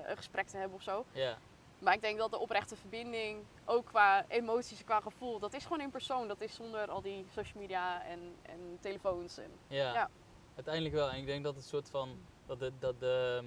een 0.08 0.16
gesprek 0.16 0.46
te 0.48 0.56
hebben 0.56 0.76
of 0.76 0.82
zo. 0.82 1.04
Ja. 1.12 1.36
Maar 1.82 1.94
ik 1.94 2.00
denk 2.00 2.18
dat 2.18 2.30
de 2.30 2.38
oprechte 2.38 2.76
verbinding, 2.76 3.44
ook 3.64 3.86
qua 3.86 4.24
emoties 4.28 4.84
qua 4.84 5.00
gevoel, 5.00 5.38
dat 5.38 5.54
is 5.54 5.62
gewoon 5.62 5.80
in 5.80 5.90
persoon. 5.90 6.28
Dat 6.28 6.40
is 6.40 6.54
zonder 6.54 6.90
al 6.90 7.02
die 7.02 7.26
social 7.34 7.62
media 7.62 8.04
en, 8.04 8.34
en 8.42 8.78
telefoons. 8.80 9.38
En, 9.38 9.50
Ja. 9.68 9.92
Ja. 9.92 10.10
Uiteindelijk 10.54 10.94
wel. 10.94 11.10
En 11.10 11.18
ik 11.18 11.26
denk 11.26 11.44
dat 11.44 11.54
het 11.54 11.64
soort 11.64 11.90
van 11.90 12.18
dat 12.46 12.58
de, 12.58 12.72
dat 12.78 13.00
de 13.00 13.44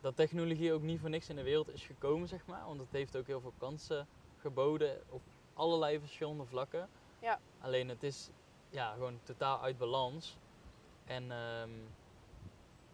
dat 0.00 0.16
technologie 0.16 0.72
ook 0.72 0.82
niet 0.82 1.00
voor 1.00 1.10
niks 1.10 1.28
in 1.28 1.36
de 1.36 1.42
wereld 1.42 1.72
is 1.72 1.84
gekomen, 1.84 2.28
zeg 2.28 2.46
maar. 2.46 2.66
Want 2.66 2.80
het 2.80 2.92
heeft 2.92 3.16
ook 3.16 3.26
heel 3.26 3.40
veel 3.40 3.54
kansen 3.58 4.08
geboden 4.38 5.02
op 5.08 5.22
allerlei 5.54 6.00
verschillende 6.00 6.44
vlakken. 6.44 6.88
Ja. 7.18 7.40
Alleen 7.60 7.88
het 7.88 8.02
is 8.02 8.30
ja, 8.70 8.92
gewoon 8.92 9.20
totaal 9.22 9.60
uit 9.60 9.78
balans. 9.78 10.36
En 11.04 11.30
ehm, 11.30 11.70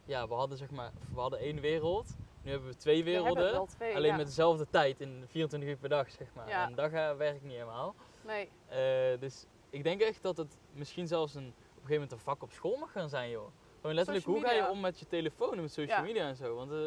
ja, 0.05 0.29
we 0.29 0.35
hadden 0.35 0.59
zeg 0.59 0.71
maar, 0.71 0.93
we 1.13 1.21
hadden 1.21 1.39
één 1.39 1.61
wereld. 1.61 2.17
Nu 2.49 2.55
hebben 2.55 2.73
we 2.73 2.77
twee 2.79 3.05
werelden. 3.05 3.67
twee, 3.67 3.95
alleen 3.97 4.11
ja. 4.11 4.17
met 4.17 4.27
dezelfde 4.27 4.67
tijd 4.71 5.01
in 5.01 5.25
24 5.29 5.69
uur 5.69 5.77
per 5.77 5.89
dag, 5.89 6.11
zeg 6.11 6.29
maar. 6.35 6.49
Ja. 6.49 6.67
En 6.67 6.75
dat 6.75 6.91
werkt 7.17 7.43
niet 7.43 7.53
helemaal. 7.53 7.95
Nee, 8.21 8.51
Eh, 8.69 9.21
dus 9.21 9.45
ik 9.71 9.83
denk 9.83 10.01
echt 10.01 10.23
dat 10.23 10.37
het 10.37 10.57
misschien 10.73 11.07
zelfs 11.07 11.35
een, 11.35 11.47
op 11.47 11.53
een 11.57 11.73
gegeven 11.75 11.93
moment 11.95 12.13
een 12.13 12.19
vak 12.19 12.43
op 12.43 12.53
school 12.53 12.77
mag 12.77 12.93
gaan 12.93 13.09
zijn, 13.09 13.31
joh. 13.31 13.47
Gewoon 13.81 13.95
letterlijk, 13.97 14.27
hoe 14.27 14.41
ga 14.41 14.53
je 14.53 14.69
om 14.69 14.81
met 14.81 14.99
je 14.99 15.07
telefoon 15.07 15.55
en 15.55 15.61
met 15.63 15.73
social 15.73 15.97
Ja. 15.99 16.03
media 16.05 16.27
en 16.29 16.37
zo? 16.37 16.55
Want 16.55 16.71
eh, 16.71 16.79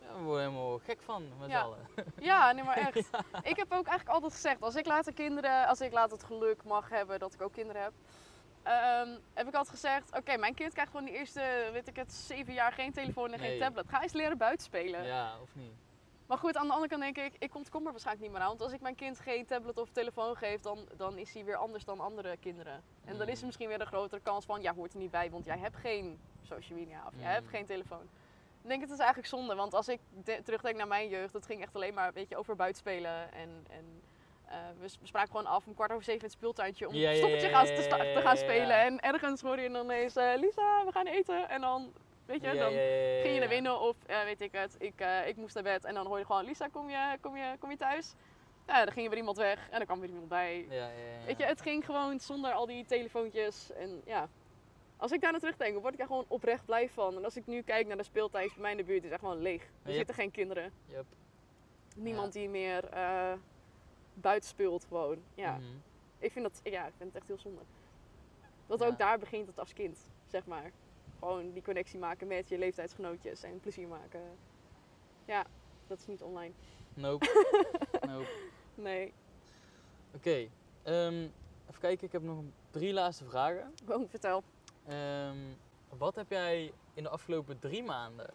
ja, 0.00 0.16
we 0.16 0.22
worden 0.22 0.44
helemaal 0.48 0.78
gek 0.78 1.00
van 1.02 1.28
met 1.40 1.50
Ja. 1.50 1.60
allen. 1.60 1.78
ja, 2.20 2.52
nee, 2.52 2.64
maar 2.64 2.76
echt. 2.86 2.96
Ik 3.42 3.56
heb 3.56 3.72
ook 3.72 3.86
eigenlijk 3.86 4.08
altijd 4.08 4.32
gezegd, 4.32 4.62
als 4.62 4.74
ik 4.74 4.86
later 4.86 5.12
kinderen, 5.12 5.66
als 5.66 5.80
ik 5.80 5.92
later 5.92 6.16
het 6.16 6.26
geluk 6.26 6.64
mag 6.64 6.88
hebben 6.88 7.18
dat 7.18 7.34
ik 7.34 7.42
ook 7.42 7.52
kinderen 7.52 7.82
heb, 7.82 7.92
ehm, 8.64 9.08
heb 9.34 9.48
ik 9.48 9.54
altijd 9.54 9.68
gezegd, 9.80 10.16
oké, 10.16 10.36
mijn 10.36 10.54
kind 10.54 10.72
krijgt 10.72 10.90
gewoon 10.90 11.06
de 11.06 11.12
eerste, 11.12 11.68
weet 11.72 11.88
ik 11.88 11.96
het, 11.96 12.12
zeven 12.12 12.52
jaar 12.52 12.72
geen 12.72 12.92
telefoon 12.92 13.32
en 13.32 13.38
geen 13.38 13.58
tablet. 13.58 13.88
Ga 13.88 14.02
eens 14.02 14.12
leren 14.12 14.38
buiten 14.38 14.64
spelen. 14.66 15.04
Ja, 15.04 15.40
of 15.42 15.54
niet? 15.54 15.72
Maar 16.26 16.38
goed, 16.38 16.56
aan 16.56 16.66
de 16.66 16.72
andere 16.72 16.88
kant 16.90 17.02
denk 17.02 17.16
ik, 17.32 17.32
ik 17.42 17.54
ontkom 17.54 17.84
er 17.86 17.90
waarschijnlijk 17.90 18.26
niet 18.26 18.34
meer 18.36 18.42
aan. 18.42 18.48
Want 18.48 18.60
als 18.62 18.72
ik 18.72 18.80
mijn 18.80 18.94
kind 18.94 19.18
geen 19.20 19.46
tablet 19.46 19.78
of 19.78 19.90
telefoon 19.90 20.36
geef, 20.36 20.60
dan, 20.60 20.78
dan 20.96 21.18
is 21.18 21.34
hij 21.34 21.44
weer 21.44 21.56
anders 21.56 21.84
dan 21.84 22.00
andere 22.00 22.36
kinderen. 22.36 22.82
En 23.04 23.18
dan 23.18 23.26
is 23.28 23.32
er 23.34 23.38
Mm. 23.40 23.46
misschien 23.46 23.68
weer 23.68 23.80
een 23.80 23.86
grotere 23.86 24.20
kans 24.22 24.44
van, 24.44 24.62
ja, 24.62 24.74
hoort 24.74 24.92
er 24.92 24.98
niet 24.98 25.10
bij, 25.10 25.30
want 25.30 25.44
jij 25.44 25.58
hebt 25.58 25.76
geen 25.76 26.20
social 26.42 26.78
media 26.78 27.02
of 27.06 27.12
jij 27.16 27.32
hebt 27.32 27.44
Mm. 27.44 27.50
geen 27.50 27.66
telefoon. 27.66 28.02
Ik 28.62 28.68
denk, 28.70 28.80
het 28.80 28.90
is 28.90 28.98
eigenlijk 28.98 29.28
zonde, 29.28 29.54
want 29.54 29.74
als 29.74 29.88
ik 29.88 30.00
de- 30.24 30.40
terugdenk 30.44 30.76
naar 30.76 30.88
mijn 30.88 31.08
jeugd, 31.08 31.32
dat 31.32 31.46
ging 31.46 31.62
echt 31.62 31.74
alleen 31.74 31.94
maar 31.94 32.12
weet 32.12 32.28
je, 32.28 32.36
over 32.36 32.56
buitenspelen. 32.56 33.32
En, 33.32 33.66
en 33.70 34.02
we, 34.80 34.88
s- 34.88 34.98
we 35.00 35.06
spraken 35.06 35.30
gewoon 35.30 35.46
af 35.46 35.66
om 35.66 35.74
kwart 35.74 35.90
over 35.90 36.04
zeven 36.04 36.20
in 36.20 36.26
het 36.26 36.34
speeltuintje 36.36 36.88
om 36.88 36.94
Ja, 36.94 37.10
ja, 37.10 37.16
stoppetje 37.16 37.48
ja, 37.48 37.52
gaan, 37.58 37.66
ja, 37.66 38.14
te, 38.14 38.20
gaan 38.22 38.36
spelen. 38.36 38.76
En 38.80 39.00
ergens 39.00 39.40
hoor 39.40 39.60
je 39.60 39.70
dan 39.70 39.84
ineens, 39.84 40.16
eh, 40.16 40.32
Lisa, 40.36 40.84
we 40.84 40.92
gaan 40.92 41.06
eten. 41.06 41.48
En 41.48 41.60
dan, 41.60 41.92
weet 42.26 42.40
je, 42.42 42.46
Ja, 42.46 42.54
dan 42.54 42.72
ja, 42.72 42.80
ja, 42.80 42.94
ja, 43.16 43.20
ging 43.22 43.34
je 43.34 43.40
naar 43.40 43.48
binnen 43.48 43.80
of 43.80 43.96
eh, 44.06 44.22
weet 44.24 44.40
ik 44.40 44.52
het, 44.52 44.76
ik, 44.78 45.00
eh, 45.00 45.26
ik 45.28 45.36
moest 45.36 45.54
naar 45.54 45.62
bed 45.64 45.84
en 45.84 45.94
dan 45.94 46.06
hoor 46.06 46.18
je 46.18 46.24
gewoon 46.24 46.44
Lisa, 46.44 46.68
kom 46.68 46.90
je, 46.90 47.18
kom 47.20 47.36
je, 47.36 47.56
kom 47.58 47.70
je 47.70 47.76
thuis? 47.76 48.14
Ja, 48.66 48.84
dan 48.84 48.92
ging 48.92 49.04
er 49.04 49.10
weer 49.10 49.18
iemand 49.20 49.36
weg 49.36 49.68
en 49.70 49.76
dan 49.76 49.86
kwam 49.86 50.00
weer 50.00 50.08
iemand 50.08 50.28
bij. 50.28 50.66
Ja, 50.68 50.74
ja, 50.74 50.88
ja. 50.88 51.26
Weet 51.26 51.38
je, 51.38 51.44
het 51.44 51.60
ging 51.60 51.84
gewoon 51.84 52.20
zonder 52.20 52.52
al 52.52 52.66
die 52.66 52.84
telefoontjes 52.84 53.72
en 53.72 54.02
ja. 54.04 54.28
Als 54.96 55.12
ik 55.12 55.20
daar 55.20 55.30
naar 55.30 55.40
terugdenk, 55.40 55.80
word 55.80 55.92
ik 55.92 55.98
daar 55.98 56.06
gewoon 56.06 56.24
oprecht 56.28 56.64
blij 56.64 56.88
van. 56.88 57.16
En 57.16 57.24
als 57.24 57.36
ik 57.36 57.46
nu 57.46 57.62
kijk 57.62 57.86
naar 57.86 57.96
de 57.96 58.02
speeltuin 58.02 58.48
bij 58.52 58.60
mij 58.62 58.70
in 58.70 58.76
de 58.76 58.84
buurt, 58.84 59.04
is 59.04 59.10
echt 59.10 59.20
gewoon 59.20 59.42
leeg. 59.42 59.62
Er 59.62 59.68
Yep. 59.88 59.94
zitten 59.96 60.14
geen 60.14 60.30
kinderen. 60.30 60.72
Yup. 60.86 61.04
Niemand 61.96 62.32
die 62.32 62.48
meer, 62.48 62.88
eh, 62.88 63.32
buiten 64.14 64.48
speelt 64.48 64.84
gewoon. 64.84 65.18
Ja, 65.34 65.52
Mhm. 65.56 65.64
ik, 66.18 66.32
vind 66.32 66.44
dat, 66.44 66.60
ja, 66.72 66.86
ik 66.86 66.92
vind 66.96 67.08
het 67.12 67.18
echt 67.18 67.26
heel 67.26 67.38
zonde. 67.38 67.60
Dat 68.66 68.78
Ja. 68.80 68.86
ook 68.86 68.98
daar 68.98 69.18
begint 69.18 69.46
het 69.46 69.58
als 69.58 69.72
kind, 69.72 69.98
zeg 70.26 70.46
maar. 70.46 70.70
Gewoon 71.18 71.52
die 71.52 71.62
connectie 71.62 71.98
maken 71.98 72.26
met 72.26 72.48
je 72.48 72.58
leeftijdsgenootjes 72.58 73.42
en 73.42 73.60
plezier 73.60 73.88
maken. 73.88 74.20
Ja, 75.24 75.44
dat 75.86 75.98
is 75.98 76.06
niet 76.06 76.22
online. 76.22 76.52
Nope. 76.94 77.26
nope. 78.08 78.28
Nee, 78.74 79.12
Oké. 80.14 80.48
ehm, 80.82 81.14
even 81.68 81.80
kijken, 81.80 82.06
ik 82.06 82.12
heb 82.12 82.22
nog 82.22 82.38
drie 82.70 82.92
laatste 82.92 83.24
vragen. 83.24 83.74
gewoon 83.84 84.08
vertel. 84.08 84.42
Ehm, 84.86 85.38
wat 85.88 86.14
heb 86.14 86.30
jij 86.30 86.72
in 86.94 87.02
de 87.02 87.08
afgelopen 87.08 87.58
drie 87.58 87.82
maanden 87.82 88.30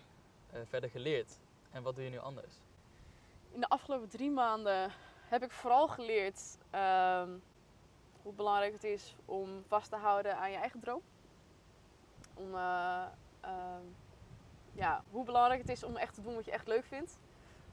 eh, 0.51 0.59
verder 0.65 0.89
geleerd? 0.89 1.39
En 1.71 1.83
wat 1.83 1.95
doe 1.95 2.03
je 2.03 2.09
nu 2.09 2.17
anders? 2.17 2.53
In 3.51 3.59
de 3.59 3.67
afgelopen 3.69 4.09
drie 4.09 4.31
maanden 4.31 4.91
heb 5.29 5.43
ik 5.43 5.51
vooral 5.51 5.87
geleerd 5.87 6.57
ehm, 6.69 7.29
hoe 8.21 8.33
belangrijk 8.33 8.73
het 8.73 8.83
is 8.83 9.15
om 9.25 9.63
vast 9.67 9.89
te 9.89 9.95
houden 9.95 10.37
aan 10.37 10.51
je 10.51 10.57
eigen 10.57 10.79
droom. 10.79 11.01
Om, 12.33 12.55
eh, 12.55 13.03
ehm, 13.41 13.83
ja, 14.73 15.03
hoe 15.11 15.25
belangrijk 15.25 15.59
het 15.61 15.69
is 15.69 15.83
om 15.83 15.97
echt 15.97 16.13
te 16.13 16.21
doen 16.21 16.35
wat 16.35 16.45
je 16.45 16.51
echt 16.51 16.67
leuk 16.67 16.85
vindt. 16.85 17.19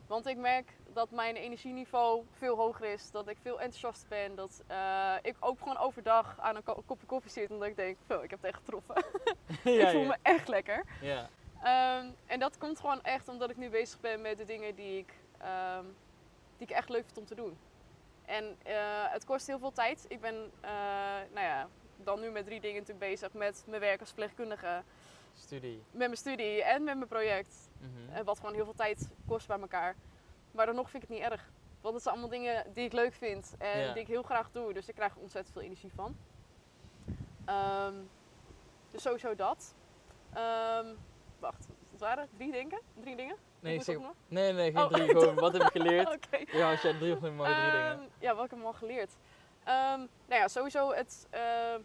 Want 0.07 0.27
ik 0.27 0.37
merk 0.37 0.73
dat 0.93 1.11
mijn 1.11 1.37
energieniveau 1.37 2.25
veel 2.31 2.57
hoger 2.57 2.85
is, 2.93 3.11
dat 3.11 3.29
ik 3.29 3.39
veel 3.43 3.61
enthousiaster 3.61 4.09
ben, 4.09 4.35
dat 4.35 4.63
eh, 4.67 5.15
ik 5.23 5.37
ook 5.41 5.59
gewoon 5.59 5.77
overdag 5.79 6.41
aan 6.41 6.57
een 6.57 6.63
ko- 6.63 6.83
kopje 6.87 7.07
koffie 7.07 7.31
zit 7.31 7.51
en 7.51 7.59
dat 7.59 7.69
ik 7.69 7.77
denk, 7.77 7.97
"Zo, 8.09 8.21
ik 8.21 8.31
heb 8.31 8.43
het 8.43 8.51
echt 8.51 8.59
getroffen. 8.65 8.95
ik 9.65 9.89
voel 9.89 10.05
me 10.05 10.17
echt 10.23 10.49
lekker. 10.49 10.85
Ja. 11.01 11.29
Ehm, 11.63 12.11
en 12.27 12.39
dat 12.39 12.59
komt 12.59 12.81
gewoon 12.81 13.03
echt 13.03 13.29
omdat 13.29 13.51
ik 13.51 13.57
nu 13.57 13.71
bezig 13.71 14.01
ben 14.01 14.21
met 14.21 14.39
de 14.39 14.45
dingen 14.45 14.75
die 14.75 14.99
ik, 14.99 15.13
die 16.57 16.67
ik 16.69 16.75
echt 16.75 16.89
leuk 16.89 17.05
vind 17.05 17.19
om 17.19 17.25
te 17.27 17.35
doen. 17.35 17.59
En 18.25 18.57
eh, 18.63 18.75
het 19.13 19.25
kost 19.25 19.47
heel 19.47 19.59
veel 19.59 19.73
tijd. 19.73 20.05
Ik 20.09 20.21
ben 20.21 20.51
eh, 20.61 20.71
nou 21.33 21.47
ja, 21.47 21.69
dan 21.97 22.21
nu 22.21 22.31
met 22.31 22.45
drie 22.47 22.61
dingen 22.61 22.81
natuurlijk 22.81 23.11
bezig. 23.11 23.33
Met 23.33 23.65
mijn 23.67 23.81
werk 23.81 24.01
als 24.01 24.09
verpleegkundige, 24.09 24.83
Studie. 25.35 25.83
met 25.91 25.99
mijn 25.99 26.17
studie 26.17 26.63
en 26.63 26.85
met 26.85 26.97
mijn 26.97 27.09
project. 27.09 27.55
En 28.11 28.25
wat 28.25 28.39
gewoon 28.41 28.55
heel 28.55 28.65
veel 28.65 28.75
tijd 28.75 29.09
kost 29.27 29.47
bij 29.47 29.61
elkaar. 29.61 29.95
Maar 30.51 30.67
dan 30.67 30.75
nog 30.75 30.91
vind 30.91 31.03
ik 31.03 31.09
het 31.09 31.19
niet 31.19 31.29
erg. 31.31 31.51
Want 31.81 31.95
het 31.95 32.03
zijn 32.03 32.15
allemaal 32.17 32.39
dingen 32.39 32.73
die 32.75 32.85
ik 32.85 32.93
leuk 32.93 33.15
vind 33.15 33.55
en 33.59 33.81
Ja. 33.81 33.93
die 33.93 34.03
ik 34.03 34.09
heel 34.09 34.23
graag 34.23 34.51
doe. 34.51 34.73
Dus 34.73 34.89
ik 34.89 34.95
krijg 34.95 35.15
er 35.15 35.21
ontzettend 35.21 35.55
veel 35.55 35.63
energie 35.65 35.93
van. 35.95 36.17
Ehm, 37.45 37.95
dus 38.91 39.03
sowieso 39.03 39.35
dat. 39.35 39.75
Ehm, 40.33 40.95
wacht, 41.39 41.67
wat 41.91 42.01
waren 42.01 42.23
het? 42.23 42.31
Drie 42.37 42.53
dingen? 42.53 42.81
Drie 43.01 43.17
dingen? 43.17 43.37
Nee, 43.61 43.81
zeg, 43.83 43.97
nee, 44.29 44.53
nee, 44.53 44.73
geen 44.73 44.83
Oh, 44.85 44.89
drie. 44.93 45.05
ik 45.05 45.11
Gewoon, 45.19 45.35
wat 45.35 45.53
heb 45.53 45.63
ik 45.63 45.71
geleerd? 45.71 46.27
Ja, 46.53 46.71
als 46.71 46.83
jij 46.83 46.93
drie 46.99 47.13
of 47.17 47.21
mag 47.21 47.47
drie 47.59 47.71
dingen. 47.71 47.93
Ehm, 47.93 48.01
ja, 48.19 48.35
wat 48.35 48.45
ik 48.45 48.51
heb 48.51 48.65
al 48.65 48.73
geleerd. 48.73 49.17
Ehm, 49.65 49.99
nou 50.27 50.41
ja, 50.41 50.49
sowieso 50.49 50.93
het 50.93 51.27
ehm, 51.31 51.81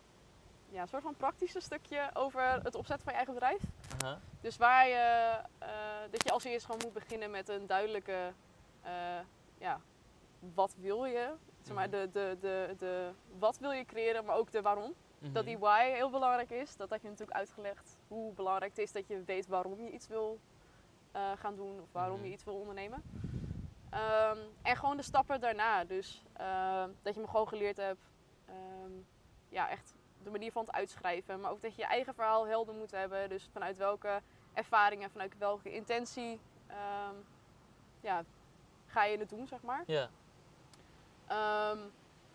ja, 0.69 0.85
soort 0.85 1.03
van 1.03 1.15
praktische 1.15 1.59
stukje 1.59 2.09
over 2.13 2.41
het 2.63 2.75
opzetten 2.75 3.03
van 3.03 3.11
je 3.13 3.17
eigen 3.17 3.33
bedrijf. 3.33 3.61
Dus 4.41 4.57
waar 4.57 4.87
je, 4.87 5.39
eh, 5.59 5.69
dat 6.11 6.23
je 6.23 6.31
als 6.31 6.43
eerst 6.43 6.65
gewoon 6.65 6.81
moet 6.83 6.93
beginnen 6.93 7.31
met 7.31 7.49
een 7.49 7.67
duidelijke, 7.67 8.33
eh, 8.81 8.91
ja, 9.57 9.81
wat 10.53 10.75
wil 10.77 11.05
je? 11.05 11.29
Zeg 11.61 11.75
maar, 11.75 11.87
Mhm. 11.89 11.97
de, 11.99 12.09
de, 12.11 12.37
de, 12.39 12.73
de 12.77 13.09
wat 13.39 13.57
wil 13.57 13.71
je 13.71 13.85
creëren, 13.85 14.25
maar 14.25 14.35
ook 14.35 14.51
de 14.51 14.61
waarom. 14.61 14.93
Dat 15.19 15.45
die 15.45 15.57
Mhm. 15.57 15.63
why 15.65 15.89
heel 15.91 16.09
belangrijk 16.09 16.49
is. 16.49 16.75
Dat 16.75 16.89
heb 16.89 17.01
je 17.01 17.07
natuurlijk 17.09 17.37
uitgelegd 17.37 17.97
hoe 18.07 18.33
belangrijk 18.33 18.71
het 18.71 18.79
is 18.85 18.91
dat 18.91 19.07
je 19.07 19.23
weet 19.23 19.47
waarom 19.47 19.81
je 19.83 19.91
iets 19.91 20.07
wil 20.07 20.39
eh, 21.11 21.31
gaan 21.39 21.55
doen 21.55 21.79
of 21.81 21.87
waarom 21.91 22.15
Mhm. 22.17 22.25
je 22.25 22.31
iets 22.31 22.43
wil 22.43 22.53
ondernemen. 22.55 23.03
Ehm, 23.89 24.37
en 24.61 24.75
gewoon 24.75 24.97
de 24.97 25.03
stappen 25.03 25.39
daarna. 25.41 25.83
Dus 25.83 26.23
ehm, 26.33 26.89
dat 27.01 27.13
je 27.15 27.19
me 27.21 27.27
gewoon 27.27 27.47
geleerd 27.47 27.77
hebt, 27.77 28.01
ehm, 28.45 28.91
ja, 29.49 29.69
echt 29.69 29.93
de 30.23 30.29
manier 30.29 30.51
van 30.51 30.65
het 30.65 30.73
uitschrijven. 30.75 31.39
Maar 31.39 31.51
ook 31.51 31.61
dat 31.61 31.75
je 31.75 31.81
je 31.81 31.87
eigen 31.87 32.13
verhaal 32.13 32.47
helder 32.47 32.75
moet 32.75 32.91
hebben. 32.91 33.29
Dus 33.29 33.49
vanuit 33.51 33.77
welke 33.77 34.21
ervaringen, 34.53 35.11
vanuit 35.11 35.37
welke 35.37 35.73
intentie 35.73 36.39
ja, 38.01 38.23
ga 38.87 39.03
je 39.03 39.17
het 39.17 39.29
doen, 39.29 39.47
zeg 39.47 39.61
maar. 39.61 39.83
Ja. 39.87 40.09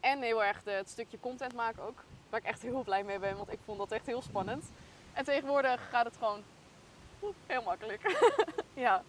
En 0.01 0.21
heel 0.23 0.45
erg 0.45 0.63
de, 0.63 0.71
het 0.71 0.89
stukje 0.89 1.21
content 1.21 1.55
maken 1.55 1.83
ook. 1.83 2.05
Waar 2.31 2.41
ik 2.41 2.47
echt 2.47 2.63
heel 2.63 2.83
blij 2.83 3.05
mee 3.05 3.19
ben, 3.19 3.37
want 3.37 3.53
ik 3.53 3.59
vond 3.65 3.79
dat 3.79 3.91
echt 3.93 4.07
heel 4.07 4.23
spannend. 4.23 4.71
En 5.13 5.25
tegenwoordig 5.25 5.89
gaat 5.89 6.05
het 6.05 6.17
gewoon 6.17 6.43
heel 7.47 7.63
makkelijk. 7.63 8.17
ja. 8.75 9.03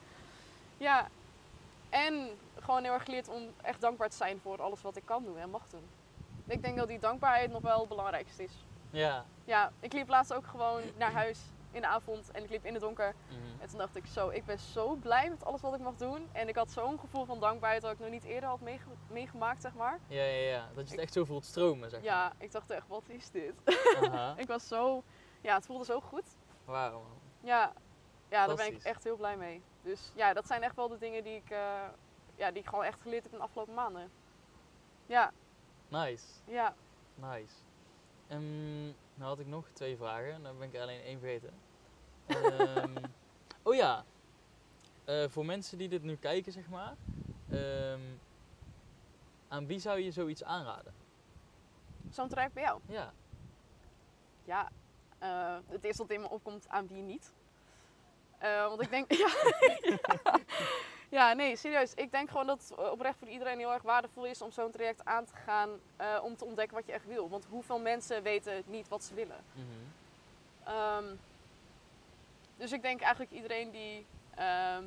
ja. 0.77 1.07
En 1.89 2.29
gewoon 2.59 2.83
heel 2.83 2.93
erg 2.93 3.03
geleerd 3.03 3.29
om 3.29 3.43
echt 3.61 3.81
dankbaar 3.81 4.09
te 4.09 4.15
zijn 4.15 4.39
voor 4.39 4.61
alles 4.61 4.81
wat 4.81 4.95
ik 4.95 5.05
kan 5.05 5.23
doen 5.23 5.37
en 5.37 5.49
mag 5.49 5.67
doen. 5.69 5.87
Ik 6.47 6.61
denk 6.63 6.77
dat 6.77 6.87
die 6.87 6.99
dankbaarheid 6.99 7.51
nog 7.51 7.61
wel 7.61 7.79
het 7.79 7.89
belangrijkste 7.89 8.43
is. 8.43 8.65
Ja. 8.89 9.25
Ja, 9.45 9.71
ik 9.79 9.93
liep 9.93 10.07
laatst 10.07 10.33
ook 10.33 10.45
gewoon 10.47 10.81
naar 10.97 11.11
huis 11.11 11.39
in 11.71 11.81
de 11.81 11.87
avond 11.87 12.31
en 12.31 12.43
ik 12.43 12.49
liep 12.49 12.65
in 12.65 12.73
het 12.73 12.81
donker. 12.81 13.15
Mhm. 13.27 13.61
En 13.61 13.67
toen 13.69 13.77
dacht 13.77 13.95
ik 13.95 14.05
zo, 14.05 14.29
ik 14.29 14.45
ben 14.45 14.59
zo 14.59 14.93
blij 14.95 15.29
met 15.29 15.45
alles 15.45 15.61
wat 15.61 15.73
ik 15.73 15.79
mag 15.79 15.95
doen. 15.95 16.27
En 16.31 16.47
ik 16.47 16.55
had 16.55 16.71
zo'n 16.71 16.99
gevoel 16.99 17.25
van 17.25 17.39
dankbaarheid 17.39 17.81
dat 17.81 17.91
ik 17.91 17.99
nog 17.99 18.09
niet 18.09 18.23
eerder 18.23 18.49
had 18.49 18.59
meege- 18.61 18.87
meegemaakt, 19.07 19.61
zeg 19.61 19.73
maar. 19.73 19.99
Ja, 20.07 20.23
ja, 20.23 20.49
ja. 20.49 20.67
Dat 20.75 20.85
je 20.85 20.91
het 20.93 21.03
echt 21.03 21.13
zo 21.13 21.25
voelt 21.25 21.45
stromen, 21.45 21.89
zeg 21.89 21.99
maar. 21.99 22.09
Ja, 22.09 22.31
ik 22.37 22.51
dacht 22.51 22.69
echt, 22.71 22.87
wat 22.87 23.03
is 23.07 23.29
dit? 23.31 23.53
Ik 24.35 24.47
was 24.47 24.67
zo, 24.67 25.03
ja, 25.41 25.55
het 25.55 25.65
voelde 25.65 25.85
zo 25.85 25.99
goed. 26.01 26.25
Man. 26.65 27.01
Ja, 27.39 27.73
ja 28.29 28.47
daar 28.47 28.55
ben 28.55 28.73
ik 28.73 28.83
echt 28.83 29.03
heel 29.03 29.15
blij 29.17 29.37
mee. 29.37 29.61
Dus 29.81 30.11
ja, 30.15 30.33
dat 30.33 30.47
zijn 30.47 30.63
echt 30.63 30.75
wel 30.75 30.87
de 30.87 30.97
dingen 30.97 31.23
die 31.23 31.35
ik, 31.35 31.49
eh, 31.49 31.87
ja, 32.35 32.51
die 32.51 32.61
ik 32.61 32.67
gewoon 32.69 32.83
echt 32.83 33.01
geleerd 33.01 33.23
heb 33.23 33.31
in 33.31 33.37
de 33.37 33.43
afgelopen 33.43 33.73
maanden. 33.73 34.11
Ja, 35.05 35.31
Nice. 35.87 36.25
ja. 36.45 36.75
Nice. 37.15 37.53
Ehm, 38.27 38.85
nou 38.85 38.93
had 39.29 39.39
ik 39.39 39.47
nog 39.47 39.69
twee 39.73 39.97
vragen, 39.97 40.43
dan 40.43 40.57
ben 40.57 40.67
ik 40.67 40.73
er 40.75 40.81
alleen 40.81 41.01
één 41.01 41.19
vergeten. 41.19 41.53
Ehm, 42.27 42.95
oh 43.63 43.75
ja, 43.75 44.05
Eh, 45.05 45.29
voor 45.29 45.45
mensen 45.45 45.77
die 45.77 45.89
dit 45.89 46.03
nu 46.03 46.15
kijken, 46.15 46.51
zeg 46.51 46.69
maar, 46.69 46.95
ehm, 47.49 48.01
aan 49.47 49.67
wie 49.67 49.79
zou 49.79 49.99
je 49.99 50.11
zoiets 50.11 50.43
aanraden? 50.43 50.93
Zo'n 52.09 52.27
traject 52.29 52.53
bij 52.53 52.63
jou. 52.63 52.81
Ja, 52.85 53.13
Ja, 54.43 54.69
eh, 55.19 55.57
het 55.67 55.83
eerste 55.83 56.01
wat 56.01 56.11
in 56.11 56.21
me 56.21 56.29
opkomt, 56.29 56.69
aan 56.69 56.87
wie 56.87 57.01
niet. 57.01 57.33
Eh, 58.37 58.67
want 58.67 58.81
ik 58.81 58.89
denk, 58.89 59.11
ja, 59.13 59.27
ja. 59.81 60.39
Ja, 61.09 61.33
nee, 61.33 61.55
serieus. 61.55 61.93
Ik 61.93 62.11
denk 62.11 62.29
gewoon 62.29 62.47
dat 62.47 62.73
het 62.75 62.89
oprecht 62.91 63.17
voor 63.19 63.27
iedereen 63.27 63.57
heel 63.59 63.73
erg 63.73 63.81
waardevol 63.81 64.25
is 64.25 64.41
om 64.41 64.51
zo'n 64.51 64.71
traject 64.71 65.05
aan 65.05 65.25
te 65.25 65.35
gaan. 65.35 65.69
eh, 65.95 66.19
om 66.23 66.35
te 66.35 66.45
ontdekken 66.45 66.75
wat 66.75 66.85
je 66.85 66.91
echt 66.91 67.05
wil. 67.05 67.29
Want 67.29 67.45
hoeveel 67.49 67.79
mensen 67.79 68.23
weten 68.23 68.63
niet 68.65 68.87
wat 68.87 69.03
ze 69.03 69.13
willen. 69.13 69.43
mhm. 69.53 69.65
Ehm, 70.63 71.05
dus 72.57 72.71
ik 72.71 72.81
denk 72.81 73.01
eigenlijk 73.01 73.31
iedereen 73.31 73.71
die 73.71 74.05
ehm, 74.35 74.83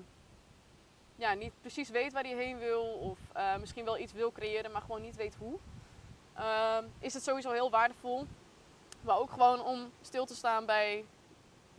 ja, 1.17 1.35
niet 1.35 1.53
precies 1.61 1.89
weet 1.89 2.13
waar 2.13 2.23
hij 2.23 2.35
heen 2.35 2.59
wil. 2.59 2.83
Of 2.83 3.19
eh, 3.33 3.57
misschien 3.57 3.85
wel 3.85 3.99
iets 3.99 4.13
wil 4.13 4.33
creëren, 4.33 4.71
maar 4.71 4.81
gewoon 4.83 5.03
niet 5.03 5.17
weet 5.17 5.35
hoe. 5.39 5.59
ehm, 6.35 6.85
is 6.99 7.15
het 7.15 7.23
sowieso 7.23 7.51
heel 7.51 7.71
waardevol. 7.71 8.27
Maar 9.01 9.19
ook 9.19 9.31
gewoon 9.31 9.61
om 9.65 9.93
stil 10.01 10.25
te 10.27 10.35
staan 10.35 10.67
bij 10.67 11.05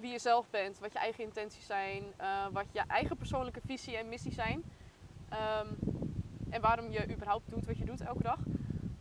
wie 0.01 0.11
je 0.11 0.19
zelf 0.19 0.49
bent. 0.49 0.79
Wat 0.79 0.93
je 0.93 0.99
eigen 0.99 1.23
intenties 1.23 1.65
zijn. 1.65 2.03
eh, 2.17 2.47
wat 2.51 2.65
je 2.71 2.79
eigen 2.79 3.17
persoonlijke 3.17 3.61
visie 3.61 3.97
en 3.97 4.09
missie 4.09 4.33
zijn. 4.33 4.63
Ehm, 5.29 5.67
en 6.49 6.61
waarom 6.61 6.91
je 6.91 7.11
überhaupt 7.13 7.49
doet 7.49 7.65
wat 7.65 7.77
je 7.77 7.85
doet 7.85 8.01
elke 8.01 8.23
dag. 8.23 8.39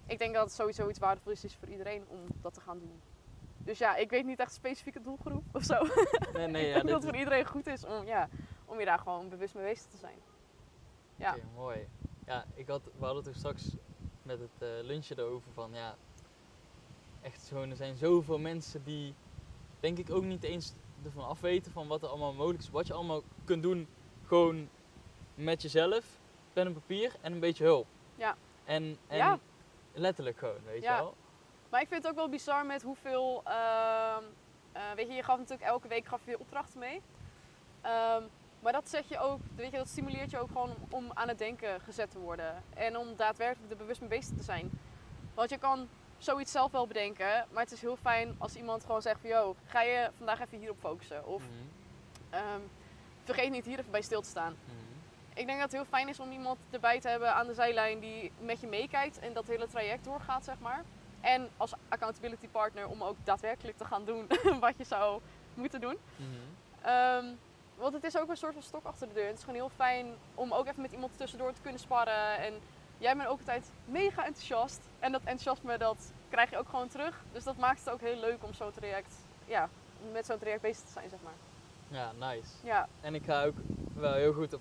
Ik 0.07 0.19
denk 0.19 0.35
dat 0.35 0.45
het 0.45 0.53
sowieso 0.53 0.89
iets 0.89 0.99
waardevols 0.99 1.45
is 1.45 1.57
voor 1.57 1.69
iedereen 1.69 2.05
om 2.09 2.21
dat 2.41 2.55
te 2.55 2.61
gaan 2.61 2.79
doen. 2.79 3.01
Dus 3.59 3.79
ja, 3.79 3.97
ik 3.97 4.11
weet 4.11 4.25
niet 4.27 4.39
echt 4.39 4.53
specifieke 4.53 5.01
doelgroep 5.01 5.45
of 5.53 5.63
zo. 5.63 5.83
Nee, 6.33 6.47
nee, 6.47 6.63
ik 6.69 6.69
ja, 6.69 6.75
denk 6.75 6.89
dat 6.89 7.03
het 7.03 7.05
voor 7.11 7.19
iedereen 7.19 7.47
goed 7.47 7.67
is 7.67 7.85
om, 7.85 8.05
ja, 8.05 8.29
om 8.65 8.79
je 8.79 8.85
daar 8.85 8.99
gewoon 8.99 9.29
bewust 9.29 9.55
mee 9.55 9.65
bezig 9.65 9.87
te 9.91 9.97
zijn. 9.97 10.19
Ja. 11.17 11.35
Oké, 11.35 11.45
mooi. 11.55 11.89
Ja, 12.27 12.45
ik 12.55 12.69
had, 12.69 12.83
we 12.99 13.05
hadden 13.05 13.23
toen 13.23 13.35
straks 13.35 13.77
met 14.23 14.41
het 14.41 14.63
eh, 14.63 14.69
lunchen 14.83 15.19
erover 15.19 15.53
van 15.53 15.73
ja, 15.75 15.97
echt 17.21 17.49
gewoon, 17.49 17.71
er 17.71 17.77
zijn 17.77 17.97
zoveel 17.97 18.39
mensen 18.39 18.85
die 18.85 19.15
denk 19.81 19.99
ik 19.99 20.11
ook 20.11 20.25
niet 20.25 20.43
eens 20.43 20.73
ervan 21.05 21.27
afweten 21.29 21.73
van 21.73 21.87
wat 21.89 22.03
er 22.03 22.09
allemaal 22.09 22.33
mogelijk 22.33 22.63
is. 22.63 22.71
Wat 22.71 22.87
je 22.87 22.93
allemaal 22.93 23.23
kunt 23.45 23.63
doen 23.63 23.89
gewoon 24.27 24.69
met 25.35 25.63
jezelf, 25.63 26.05
pen 26.53 26.67
en 26.67 26.73
papier 26.73 27.13
en 27.21 27.33
een 27.33 27.41
beetje 27.41 27.65
hulp. 27.65 27.87
Ja. 28.15 28.37
En, 28.65 28.97
en 29.07 29.17
Ja. 29.17 29.39
letterlijk 29.93 30.39
gewoon, 30.39 30.65
weet 30.65 30.83
Ja. 30.83 30.97
je 30.97 31.03
wel. 31.03 31.15
Maar 31.71 31.81
ik 31.81 31.89
vind 31.89 32.03
het 32.03 32.11
ook 32.13 32.19
wel 32.19 32.29
bizar 32.29 32.67
met 32.67 32.83
hoeveel. 32.83 33.41
ehm, 33.45 34.23
eh, 34.73 34.83
weet 34.97 35.07
je, 35.09 35.13
je 35.15 35.23
gaf 35.23 35.39
natuurlijk 35.39 35.69
elke 35.69 35.89
week 35.89 36.07
gaf 36.07 36.27
je 36.27 36.39
opdrachten 36.39 36.79
mee. 36.79 37.03
Ehm, 37.81 38.23
maar 38.61 38.73
dat 38.73 38.89
zet 38.89 39.09
je 39.09 39.19
ook, 39.19 39.41
weet 39.57 39.71
je, 39.71 39.77
dat 39.77 39.89
stimuleert 39.89 40.31
je 40.31 40.39
ook 40.39 40.49
gewoon 40.49 40.71
om, 40.71 40.77
om 40.91 41.11
aan 41.15 41.29
het 41.29 41.39
denken 41.39 41.81
gezet 41.81 42.11
te 42.11 42.19
worden. 42.19 42.63
En 42.75 42.97
om 42.97 43.17
daadwerkelijk 43.17 43.71
er 43.73 43.77
bewust 43.79 44.01
mee 44.01 44.09
bezig 44.09 44.37
te 44.37 44.43
zijn. 44.43 44.71
Want 45.35 45.51
je 45.51 45.59
kan 45.59 45.89
zoiets 46.21 46.53
zelf 46.53 46.73
wel 46.73 46.87
bedenken, 46.87 47.47
maar 47.51 47.63
het 47.63 47.73
is 47.73 47.81
heel 47.81 47.97
fijn 47.97 48.35
als 48.39 48.55
iemand 48.55 48.85
gewoon 48.85 49.03
zegt 49.03 49.21
van, 49.21 49.31
yo, 49.31 49.57
ga 49.67 49.83
je 49.83 50.11
vandaag 50.17 50.41
even 50.41 50.59
hierop 50.59 50.79
focussen. 50.79 51.27
Of 51.27 51.43
Mhm, 51.43 52.35
ehm, 52.35 52.61
vergeet 53.25 53.51
niet 53.51 53.65
hier 53.65 53.79
even 53.79 53.91
bij 53.91 54.03
stil 54.03 54.21
te 54.21 54.29
staan. 54.29 54.57
mhm. 54.65 54.75
Ik 55.35 55.47
denk 55.47 55.61
dat 55.61 55.71
het 55.71 55.81
heel 55.81 55.91
fijn 55.91 56.09
is 56.09 56.21
om 56.21 56.33
iemand 56.33 56.59
erbij 56.71 57.01
te 57.01 57.09
hebben 57.09 57.35
aan 57.35 57.47
de 57.47 57.55
zijlijn 57.55 58.01
die 58.01 58.33
met 58.39 58.61
je 58.61 58.67
meekijkt 58.67 59.19
en 59.19 59.33
dat 59.33 59.47
hele 59.47 59.67
traject 59.67 60.05
doorgaat, 60.05 60.45
zeg 60.45 60.59
maar. 60.59 60.85
En 61.21 61.49
als 61.57 61.73
accountability 61.89 62.49
partner 62.49 62.89
om 62.89 63.03
ook 63.03 63.17
daadwerkelijk 63.25 63.77
te 63.77 63.85
gaan 63.85 64.05
doen 64.05 64.27
wat 64.61 64.75
je 64.77 64.85
zou 64.85 65.21
moeten 65.55 65.81
doen. 65.81 65.97
Mhm. 66.17 66.29
Ehm, 66.83 67.25
want 67.77 67.93
het 67.95 68.05
is 68.05 68.19
ook 68.19 68.29
een 68.29 68.37
soort 68.37 68.53
van 68.53 68.63
stok 68.63 68.85
achter 68.85 69.09
de 69.09 69.15
deur. 69.15 69.27
Het 69.27 69.35
is 69.37 69.41
gewoon 69.41 69.55
heel 69.55 69.71
fijn 69.77 70.15
om 70.35 70.53
ook 70.53 70.67
even 70.67 70.83
met 70.83 70.93
iemand 70.93 71.13
tussendoor 71.17 71.53
te 71.53 71.61
kunnen 71.61 71.81
sparren. 71.81 72.39
En 72.39 72.55
jij 73.01 73.17
bent 73.17 73.29
ook 73.29 73.39
altijd 73.39 73.71
mega 73.85 74.25
enthousiast. 74.27 74.81
En 74.99 75.13
dat 75.13 75.21
enthousiasme 75.25 75.79
dat 75.79 76.13
krijg 76.29 76.51
je 76.51 76.59
ook 76.59 76.69
gewoon 76.69 76.89
terug. 76.89 77.25
Dus 77.33 77.45
dat 77.45 77.57
maakt 77.57 77.79
het 77.85 77.91
ook 77.91 78.01
heel 78.01 78.21
leuk 78.21 78.45
om 78.45 78.55
zo'n 78.55 78.73
traject, 78.73 79.15
ja, 79.47 79.69
met 80.13 80.27
zo'n 80.27 80.39
traject 80.39 80.63
bezig 80.63 80.85
te 80.85 80.93
zijn, 80.93 81.09
zeg 81.11 81.19
maar. 81.25 81.33
Ja, 81.89 82.13
nice. 82.27 82.49
Ja, 82.65 82.89
En 83.01 83.15
ik 83.15 83.25
ga 83.25 83.45
ook 83.45 83.55
wel 83.95 84.13
heel 84.13 84.33
goed 84.33 84.53
op 84.53 84.61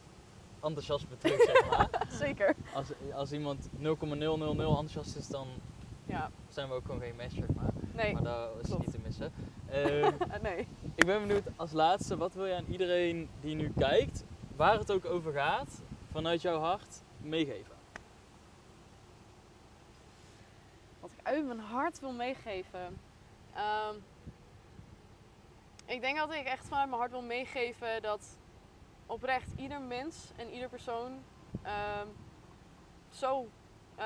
enthousiasme 0.61 1.17
terug, 1.17 1.41
zeg 1.41 1.69
maar. 1.69 1.89
zeker. 2.25 2.55
Als, 2.73 2.87
als 3.13 3.31
iemand 3.31 3.69
0,000 3.71 4.41
enthousiast 4.59 5.15
is, 5.15 5.27
dan 5.27 5.47
Ja, 6.05 6.29
zijn 6.49 6.67
we 6.67 6.73
ook 6.73 6.85
gewoon 6.85 7.01
geen 7.01 7.15
match, 7.15 7.33
zeg 7.35 7.49
maar. 7.55 7.69
nee. 7.93 8.13
Maar 8.13 8.23
daar 8.23 8.47
is 8.61 8.67
klopt. 8.67 8.81
niet 8.85 8.91
te 8.91 8.99
missen. 9.03 9.31
Ehm, 9.69 10.11
Eh, 10.31 10.41
nee. 10.41 10.67
ik 10.95 11.05
ben 11.05 11.19
benieuwd, 11.27 11.43
als 11.55 11.71
laatste, 11.71 12.17
wat 12.17 12.33
wil 12.33 12.45
je 12.45 12.55
aan 12.55 12.65
iedereen 12.69 13.29
die 13.41 13.55
nu 13.55 13.71
kijkt, 13.77 14.23
waar 14.55 14.77
het 14.79 14.91
ook 14.91 15.05
over 15.05 15.33
gaat, 15.33 15.81
vanuit 16.11 16.41
jouw 16.41 16.59
hart, 16.59 17.01
meegeven? 17.21 17.73
Wat 20.99 21.09
ik 21.17 21.18
uit 21.29 21.45
mijn 21.45 21.59
hart 21.59 21.99
wil 21.99 22.13
meegeven. 22.13 23.01
Ehm, 23.53 23.95
ik 25.85 26.01
denk 26.01 26.17
dat 26.17 26.33
ik 26.33 26.45
echt 26.45 26.67
vanuit 26.67 26.87
mijn 26.87 26.99
hart 26.99 27.11
wil 27.11 27.21
meegeven 27.21 28.01
dat 28.01 28.37
oprecht 29.05 29.51
ieder 29.55 29.81
mens 29.81 30.31
en 30.35 30.49
ieder 30.49 30.69
persoon 30.69 31.23
ehm, 31.61 32.07
zo 33.09 33.49
eh, 33.95 34.05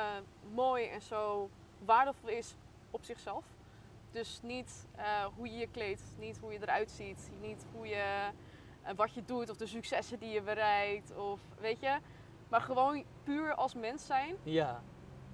mooi 0.54 0.88
en 0.88 1.02
zo 1.02 1.50
waardevol 1.86 2.30
is 2.30 2.56
op 2.92 3.04
zichzelf. 3.04 3.46
Dus 4.12 4.40
niet 4.42 4.88
eh, 4.96 5.26
hoe 5.36 5.48
je 5.48 5.58
je 5.58 5.68
kleedt, 5.68 6.04
niet 6.18 6.38
hoe 6.38 6.52
je 6.52 6.62
eruit 6.62 6.92
ziet, 6.92 7.32
niet 7.42 7.66
hoe 7.74 7.88
je, 7.88 8.30
eh, 8.82 8.94
wat 8.96 9.14
je 9.14 9.26
doet 9.26 9.50
of 9.50 9.58
de 9.58 9.68
successen 9.68 10.20
die 10.20 10.30
je 10.30 10.42
bereikt 10.42 11.16
of 11.16 11.40
weet 11.60 11.80
je. 11.80 11.98
Maar 12.50 12.62
gewoon 12.62 13.04
puur 13.24 13.54
als 13.54 13.74
mens 13.74 14.06
zijn 14.06 14.36
Ja, 14.44 14.84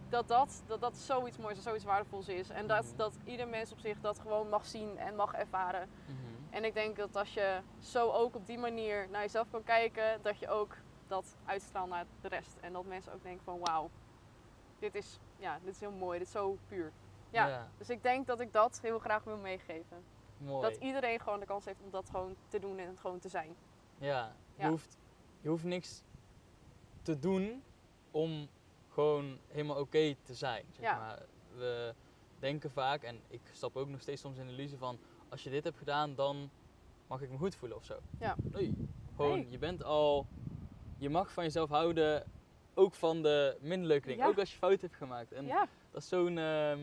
dat 0.10 0.28
dat, 0.28 0.64
dat, 0.68 0.82
dat 0.82 0.98
zoiets 0.98 1.38
moois 1.38 1.56
en 1.58 1.62
zoiets 1.64 1.84
waardevols 1.84 2.28
is. 2.28 2.50
En 2.50 2.68
dat, 2.68 2.84
Mhm. 2.86 2.96
dat 2.96 3.14
ieder 3.24 3.48
mens 3.48 3.72
op 3.72 3.80
zich 3.80 4.00
dat 4.00 4.20
gewoon 4.20 4.50
mag 4.50 4.66
zien 4.66 4.98
en 4.98 5.16
mag 5.16 5.34
ervaren. 5.34 5.90
Mhm. 6.06 6.16
En 6.50 6.64
ik 6.66 6.74
denk 6.74 6.96
dat 6.96 7.16
als 7.16 7.34
je 7.34 7.62
zo 7.80 8.10
ook 8.12 8.36
op 8.36 8.46
die 8.46 8.58
manier 8.58 9.08
naar 9.10 9.22
jezelf 9.22 9.50
kan 9.52 9.64
kijken, 9.64 10.22
dat 10.22 10.40
je 10.40 10.48
ook 10.50 10.76
dat 11.08 11.38
uitstraalt 11.46 11.90
naar 11.90 12.06
de 12.22 12.28
rest. 12.28 12.58
En 12.62 12.74
dat 12.74 12.86
mensen 12.86 13.14
ook 13.14 13.24
denken 13.24 13.44
van 13.44 13.60
wauw, 13.60 13.90
dit 14.80 14.96
is, 14.96 15.20
ja, 15.38 15.60
dit 15.64 15.74
is 15.74 15.80
heel 15.80 15.92
mooi, 15.92 16.18
dit 16.18 16.28
is 16.28 16.34
zo 16.34 16.58
puur. 16.68 16.92
Ja. 17.30 17.68
Dus 17.78 17.90
ik 17.90 18.04
denk 18.04 18.28
dat 18.28 18.40
ik 18.40 18.54
dat 18.54 18.80
heel 18.82 19.00
graag 19.00 19.24
wil 19.24 19.38
meegeven. 19.38 20.04
mooi. 20.38 20.62
Dat 20.70 20.82
iedereen 20.82 21.20
gewoon 21.20 21.40
de 21.40 21.46
kans 21.46 21.66
heeft 21.66 21.82
om 21.84 21.90
dat 21.92 22.10
gewoon 22.10 22.36
te 22.48 22.60
doen 22.60 22.78
en 22.80 22.98
gewoon 22.98 23.20
te 23.20 23.30
zijn. 23.30 23.56
Ja, 23.98 24.34
je, 24.56 24.64
Ja. 24.64 24.70
Hoeft, 24.70 24.98
je 25.42 25.50
hoeft 25.50 25.64
niks 25.64 26.04
te 27.02 27.20
doen 27.20 27.64
om 28.12 28.48
gewoon 29.00 29.38
helemaal 29.48 29.78
oké 29.80 30.16
te 30.24 30.34
zijn. 30.34 30.66
Zeg 30.72 30.82
Ja. 30.84 30.98
maar. 30.98 31.20
We 31.56 31.94
denken 32.40 32.72
vaak, 32.72 33.04
en 33.04 33.20
ik 33.28 33.42
stap 33.52 33.76
ook 33.78 33.88
nog 33.88 34.02
steeds 34.02 34.22
soms 34.22 34.38
in 34.38 34.46
de 34.48 34.52
illusie 34.54 34.78
van... 34.78 35.00
als 35.30 35.44
je 35.44 35.50
dit 35.50 35.64
hebt 35.64 35.78
gedaan, 35.78 36.16
dan 36.16 36.50
mag 37.08 37.22
ik 37.22 37.30
me 37.30 37.38
goed 37.38 37.56
voelen 37.56 37.78
of 37.78 37.84
zo. 37.86 37.98
Ja. 38.20 38.36
Nee, 38.42 38.74
gewoon, 39.16 39.40
Nee. 39.40 39.50
je 39.50 39.58
bent 39.58 39.84
al... 39.84 40.26
Je 40.98 41.10
mag 41.10 41.32
van 41.34 41.44
jezelf 41.44 41.70
houden, 41.70 42.24
ook 42.74 42.94
van 42.94 43.22
de 43.22 43.58
minder 43.62 43.88
leuke 43.88 44.08
dingen. 44.08 44.24
Ja. 44.24 44.30
Ook 44.30 44.40
als 44.40 44.52
je 44.52 44.58
fout 44.58 44.82
hebt 44.82 44.96
gemaakt. 44.96 45.32
En 45.32 45.46
Ja, 45.46 45.68
dat 45.92 46.02
is 46.02 46.08
zo'n 46.08 46.38
ehm, 46.38 46.80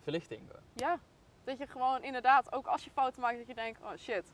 verlichting. 0.00 0.42
gewoon. 0.46 0.62
ja. 0.74 0.98
Dat 1.44 1.58
je 1.58 1.66
gewoon 1.66 2.02
inderdaad, 2.02 2.52
ook 2.52 2.66
als 2.66 2.84
je 2.84 2.90
fouten 2.90 3.20
maakt, 3.20 3.38
dat 3.38 3.46
je 3.46 3.54
denkt, 3.54 3.80
oh 3.82 3.96
shit. 3.98 4.32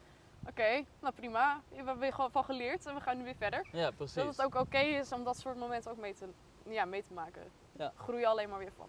Oké, 0.48 0.84
nou 1.00 1.14
prima. 1.14 1.62
We 1.68 1.76
hebben 1.76 2.02
er 2.02 2.12
gewoon 2.12 2.30
van 2.30 2.44
geleerd 2.44 2.86
en 2.86 2.94
we 2.94 3.00
gaan 3.00 3.16
nu 3.16 3.24
weer 3.24 3.34
verder. 3.36 3.66
Ja, 3.72 3.90
precies. 3.90 4.14
Dat 4.14 4.26
het 4.36 4.42
ook 4.42 4.54
oké 4.54 4.78
is 4.78 5.12
om 5.12 5.24
dat 5.24 5.36
soort 5.38 5.56
momenten 5.56 5.90
ook 5.90 5.96
mee 5.98 6.14
te, 6.14 6.28
ja, 6.72 6.84
mee 6.84 7.02
te 7.02 7.12
maken. 7.12 7.42
Ja. 7.72 7.92
Groei 7.96 8.20
je 8.20 8.26
alleen 8.26 8.48
maar 8.48 8.58
weer 8.58 8.72
van. 8.76 8.88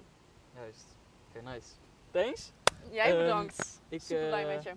Juist. 0.55 0.97
Oké, 1.29 1.41
nice. 1.41 1.67
Thanks. 2.11 2.51
Jij 2.91 3.09
Ehm, 3.11 3.17
bedankt. 3.19 3.81
Ik 3.89 4.01
Super 4.01 4.27
blij 4.27 4.47
eh, 4.47 4.55
met 4.55 4.63
je. 4.63 4.69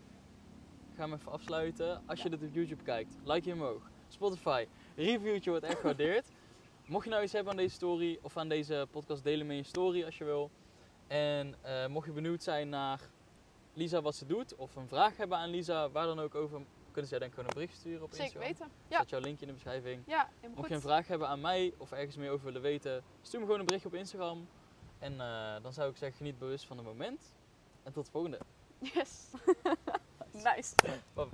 ga 0.97 1.03
hem 1.03 1.13
even 1.13 1.33
afsluiten. 1.33 2.03
Als 2.07 2.23
je 2.23 2.31
dit 2.31 2.43
op 2.43 2.55
YouTube 2.55 2.83
kijkt, 2.83 3.15
like 3.25 3.49
je 3.49 3.55
omhoog. 3.55 3.91
Spotify, 4.09 4.67
reviewtje 4.97 5.51
wordt 5.51 5.65
echt 5.65 5.79
gewaardeerd. 5.79 6.27
Mocht 6.87 7.05
je 7.05 7.11
nou 7.11 7.23
iets 7.23 7.33
hebben 7.33 7.53
aan 7.53 7.59
deze 7.59 7.75
story 7.75 8.19
of 8.23 8.37
aan 8.37 8.49
deze 8.49 8.87
podcast, 8.91 9.25
delen 9.25 9.47
met 9.47 9.57
je 9.57 9.63
story 9.63 10.05
als 10.05 10.19
je 10.19 10.25
wil. 10.25 10.51
En 11.07 11.55
eh, 11.63 11.87
mocht 11.87 12.07
je 12.07 12.13
benieuwd 12.13 12.43
zijn 12.43 12.69
naar 12.69 13.01
Lisa 13.75 14.03
wat 14.03 14.15
ze 14.15 14.27
doet, 14.27 14.55
of 14.57 14.77
een 14.77 14.89
vraag 14.89 15.17
hebben 15.17 15.39
aan 15.39 15.49
Lisa, 15.49 15.91
waar 15.91 16.07
dan 16.07 16.21
ook 16.21 16.35
over, 16.35 16.61
kunnen 16.93 17.11
denk 17.11 17.23
ik 17.25 17.31
gewoon 17.31 17.49
een 17.49 17.55
bericht 17.55 17.77
sturen 17.77 18.03
op 18.03 18.11
Zeker 18.11 18.25
Instagram. 18.25 18.49
weten. 18.49 18.67
Ja, 18.89 18.97
Staat 18.97 19.11
jouw 19.11 19.21
linkje 19.21 19.41
in 19.41 19.47
de 19.49 19.53
beschrijving. 19.55 20.03
ja 20.07 20.29
Mocht 20.43 20.55
goed. 20.59 20.69
je 20.69 20.75
een 20.75 20.81
vraag 20.81 21.07
hebben 21.07 21.29
aan 21.29 21.41
mij 21.41 21.75
of 21.79 21.93
ergens 21.93 22.17
meer 22.17 22.31
over 22.31 22.45
willen 22.45 22.63
weten, 22.63 23.03
stuur 23.23 23.39
me 23.41 23.45
gewoon 23.47 23.61
een 23.61 23.67
berichtje 23.67 23.89
op 23.91 23.95
Instagram. 23.95 24.49
En 24.99 25.21
eh, 25.21 25.63
dan 25.63 25.73
zou 25.73 25.91
ik 25.91 25.97
zeggen, 25.97 26.17
geniet 26.19 26.39
bewust 26.39 26.65
van 26.67 26.77
het 26.77 26.87
moment. 26.87 27.33
En 27.83 27.93
tot 27.93 28.05
de 28.05 28.11
volgende. 28.11 28.39
Yes. 28.79 29.27
nice. 30.33 30.75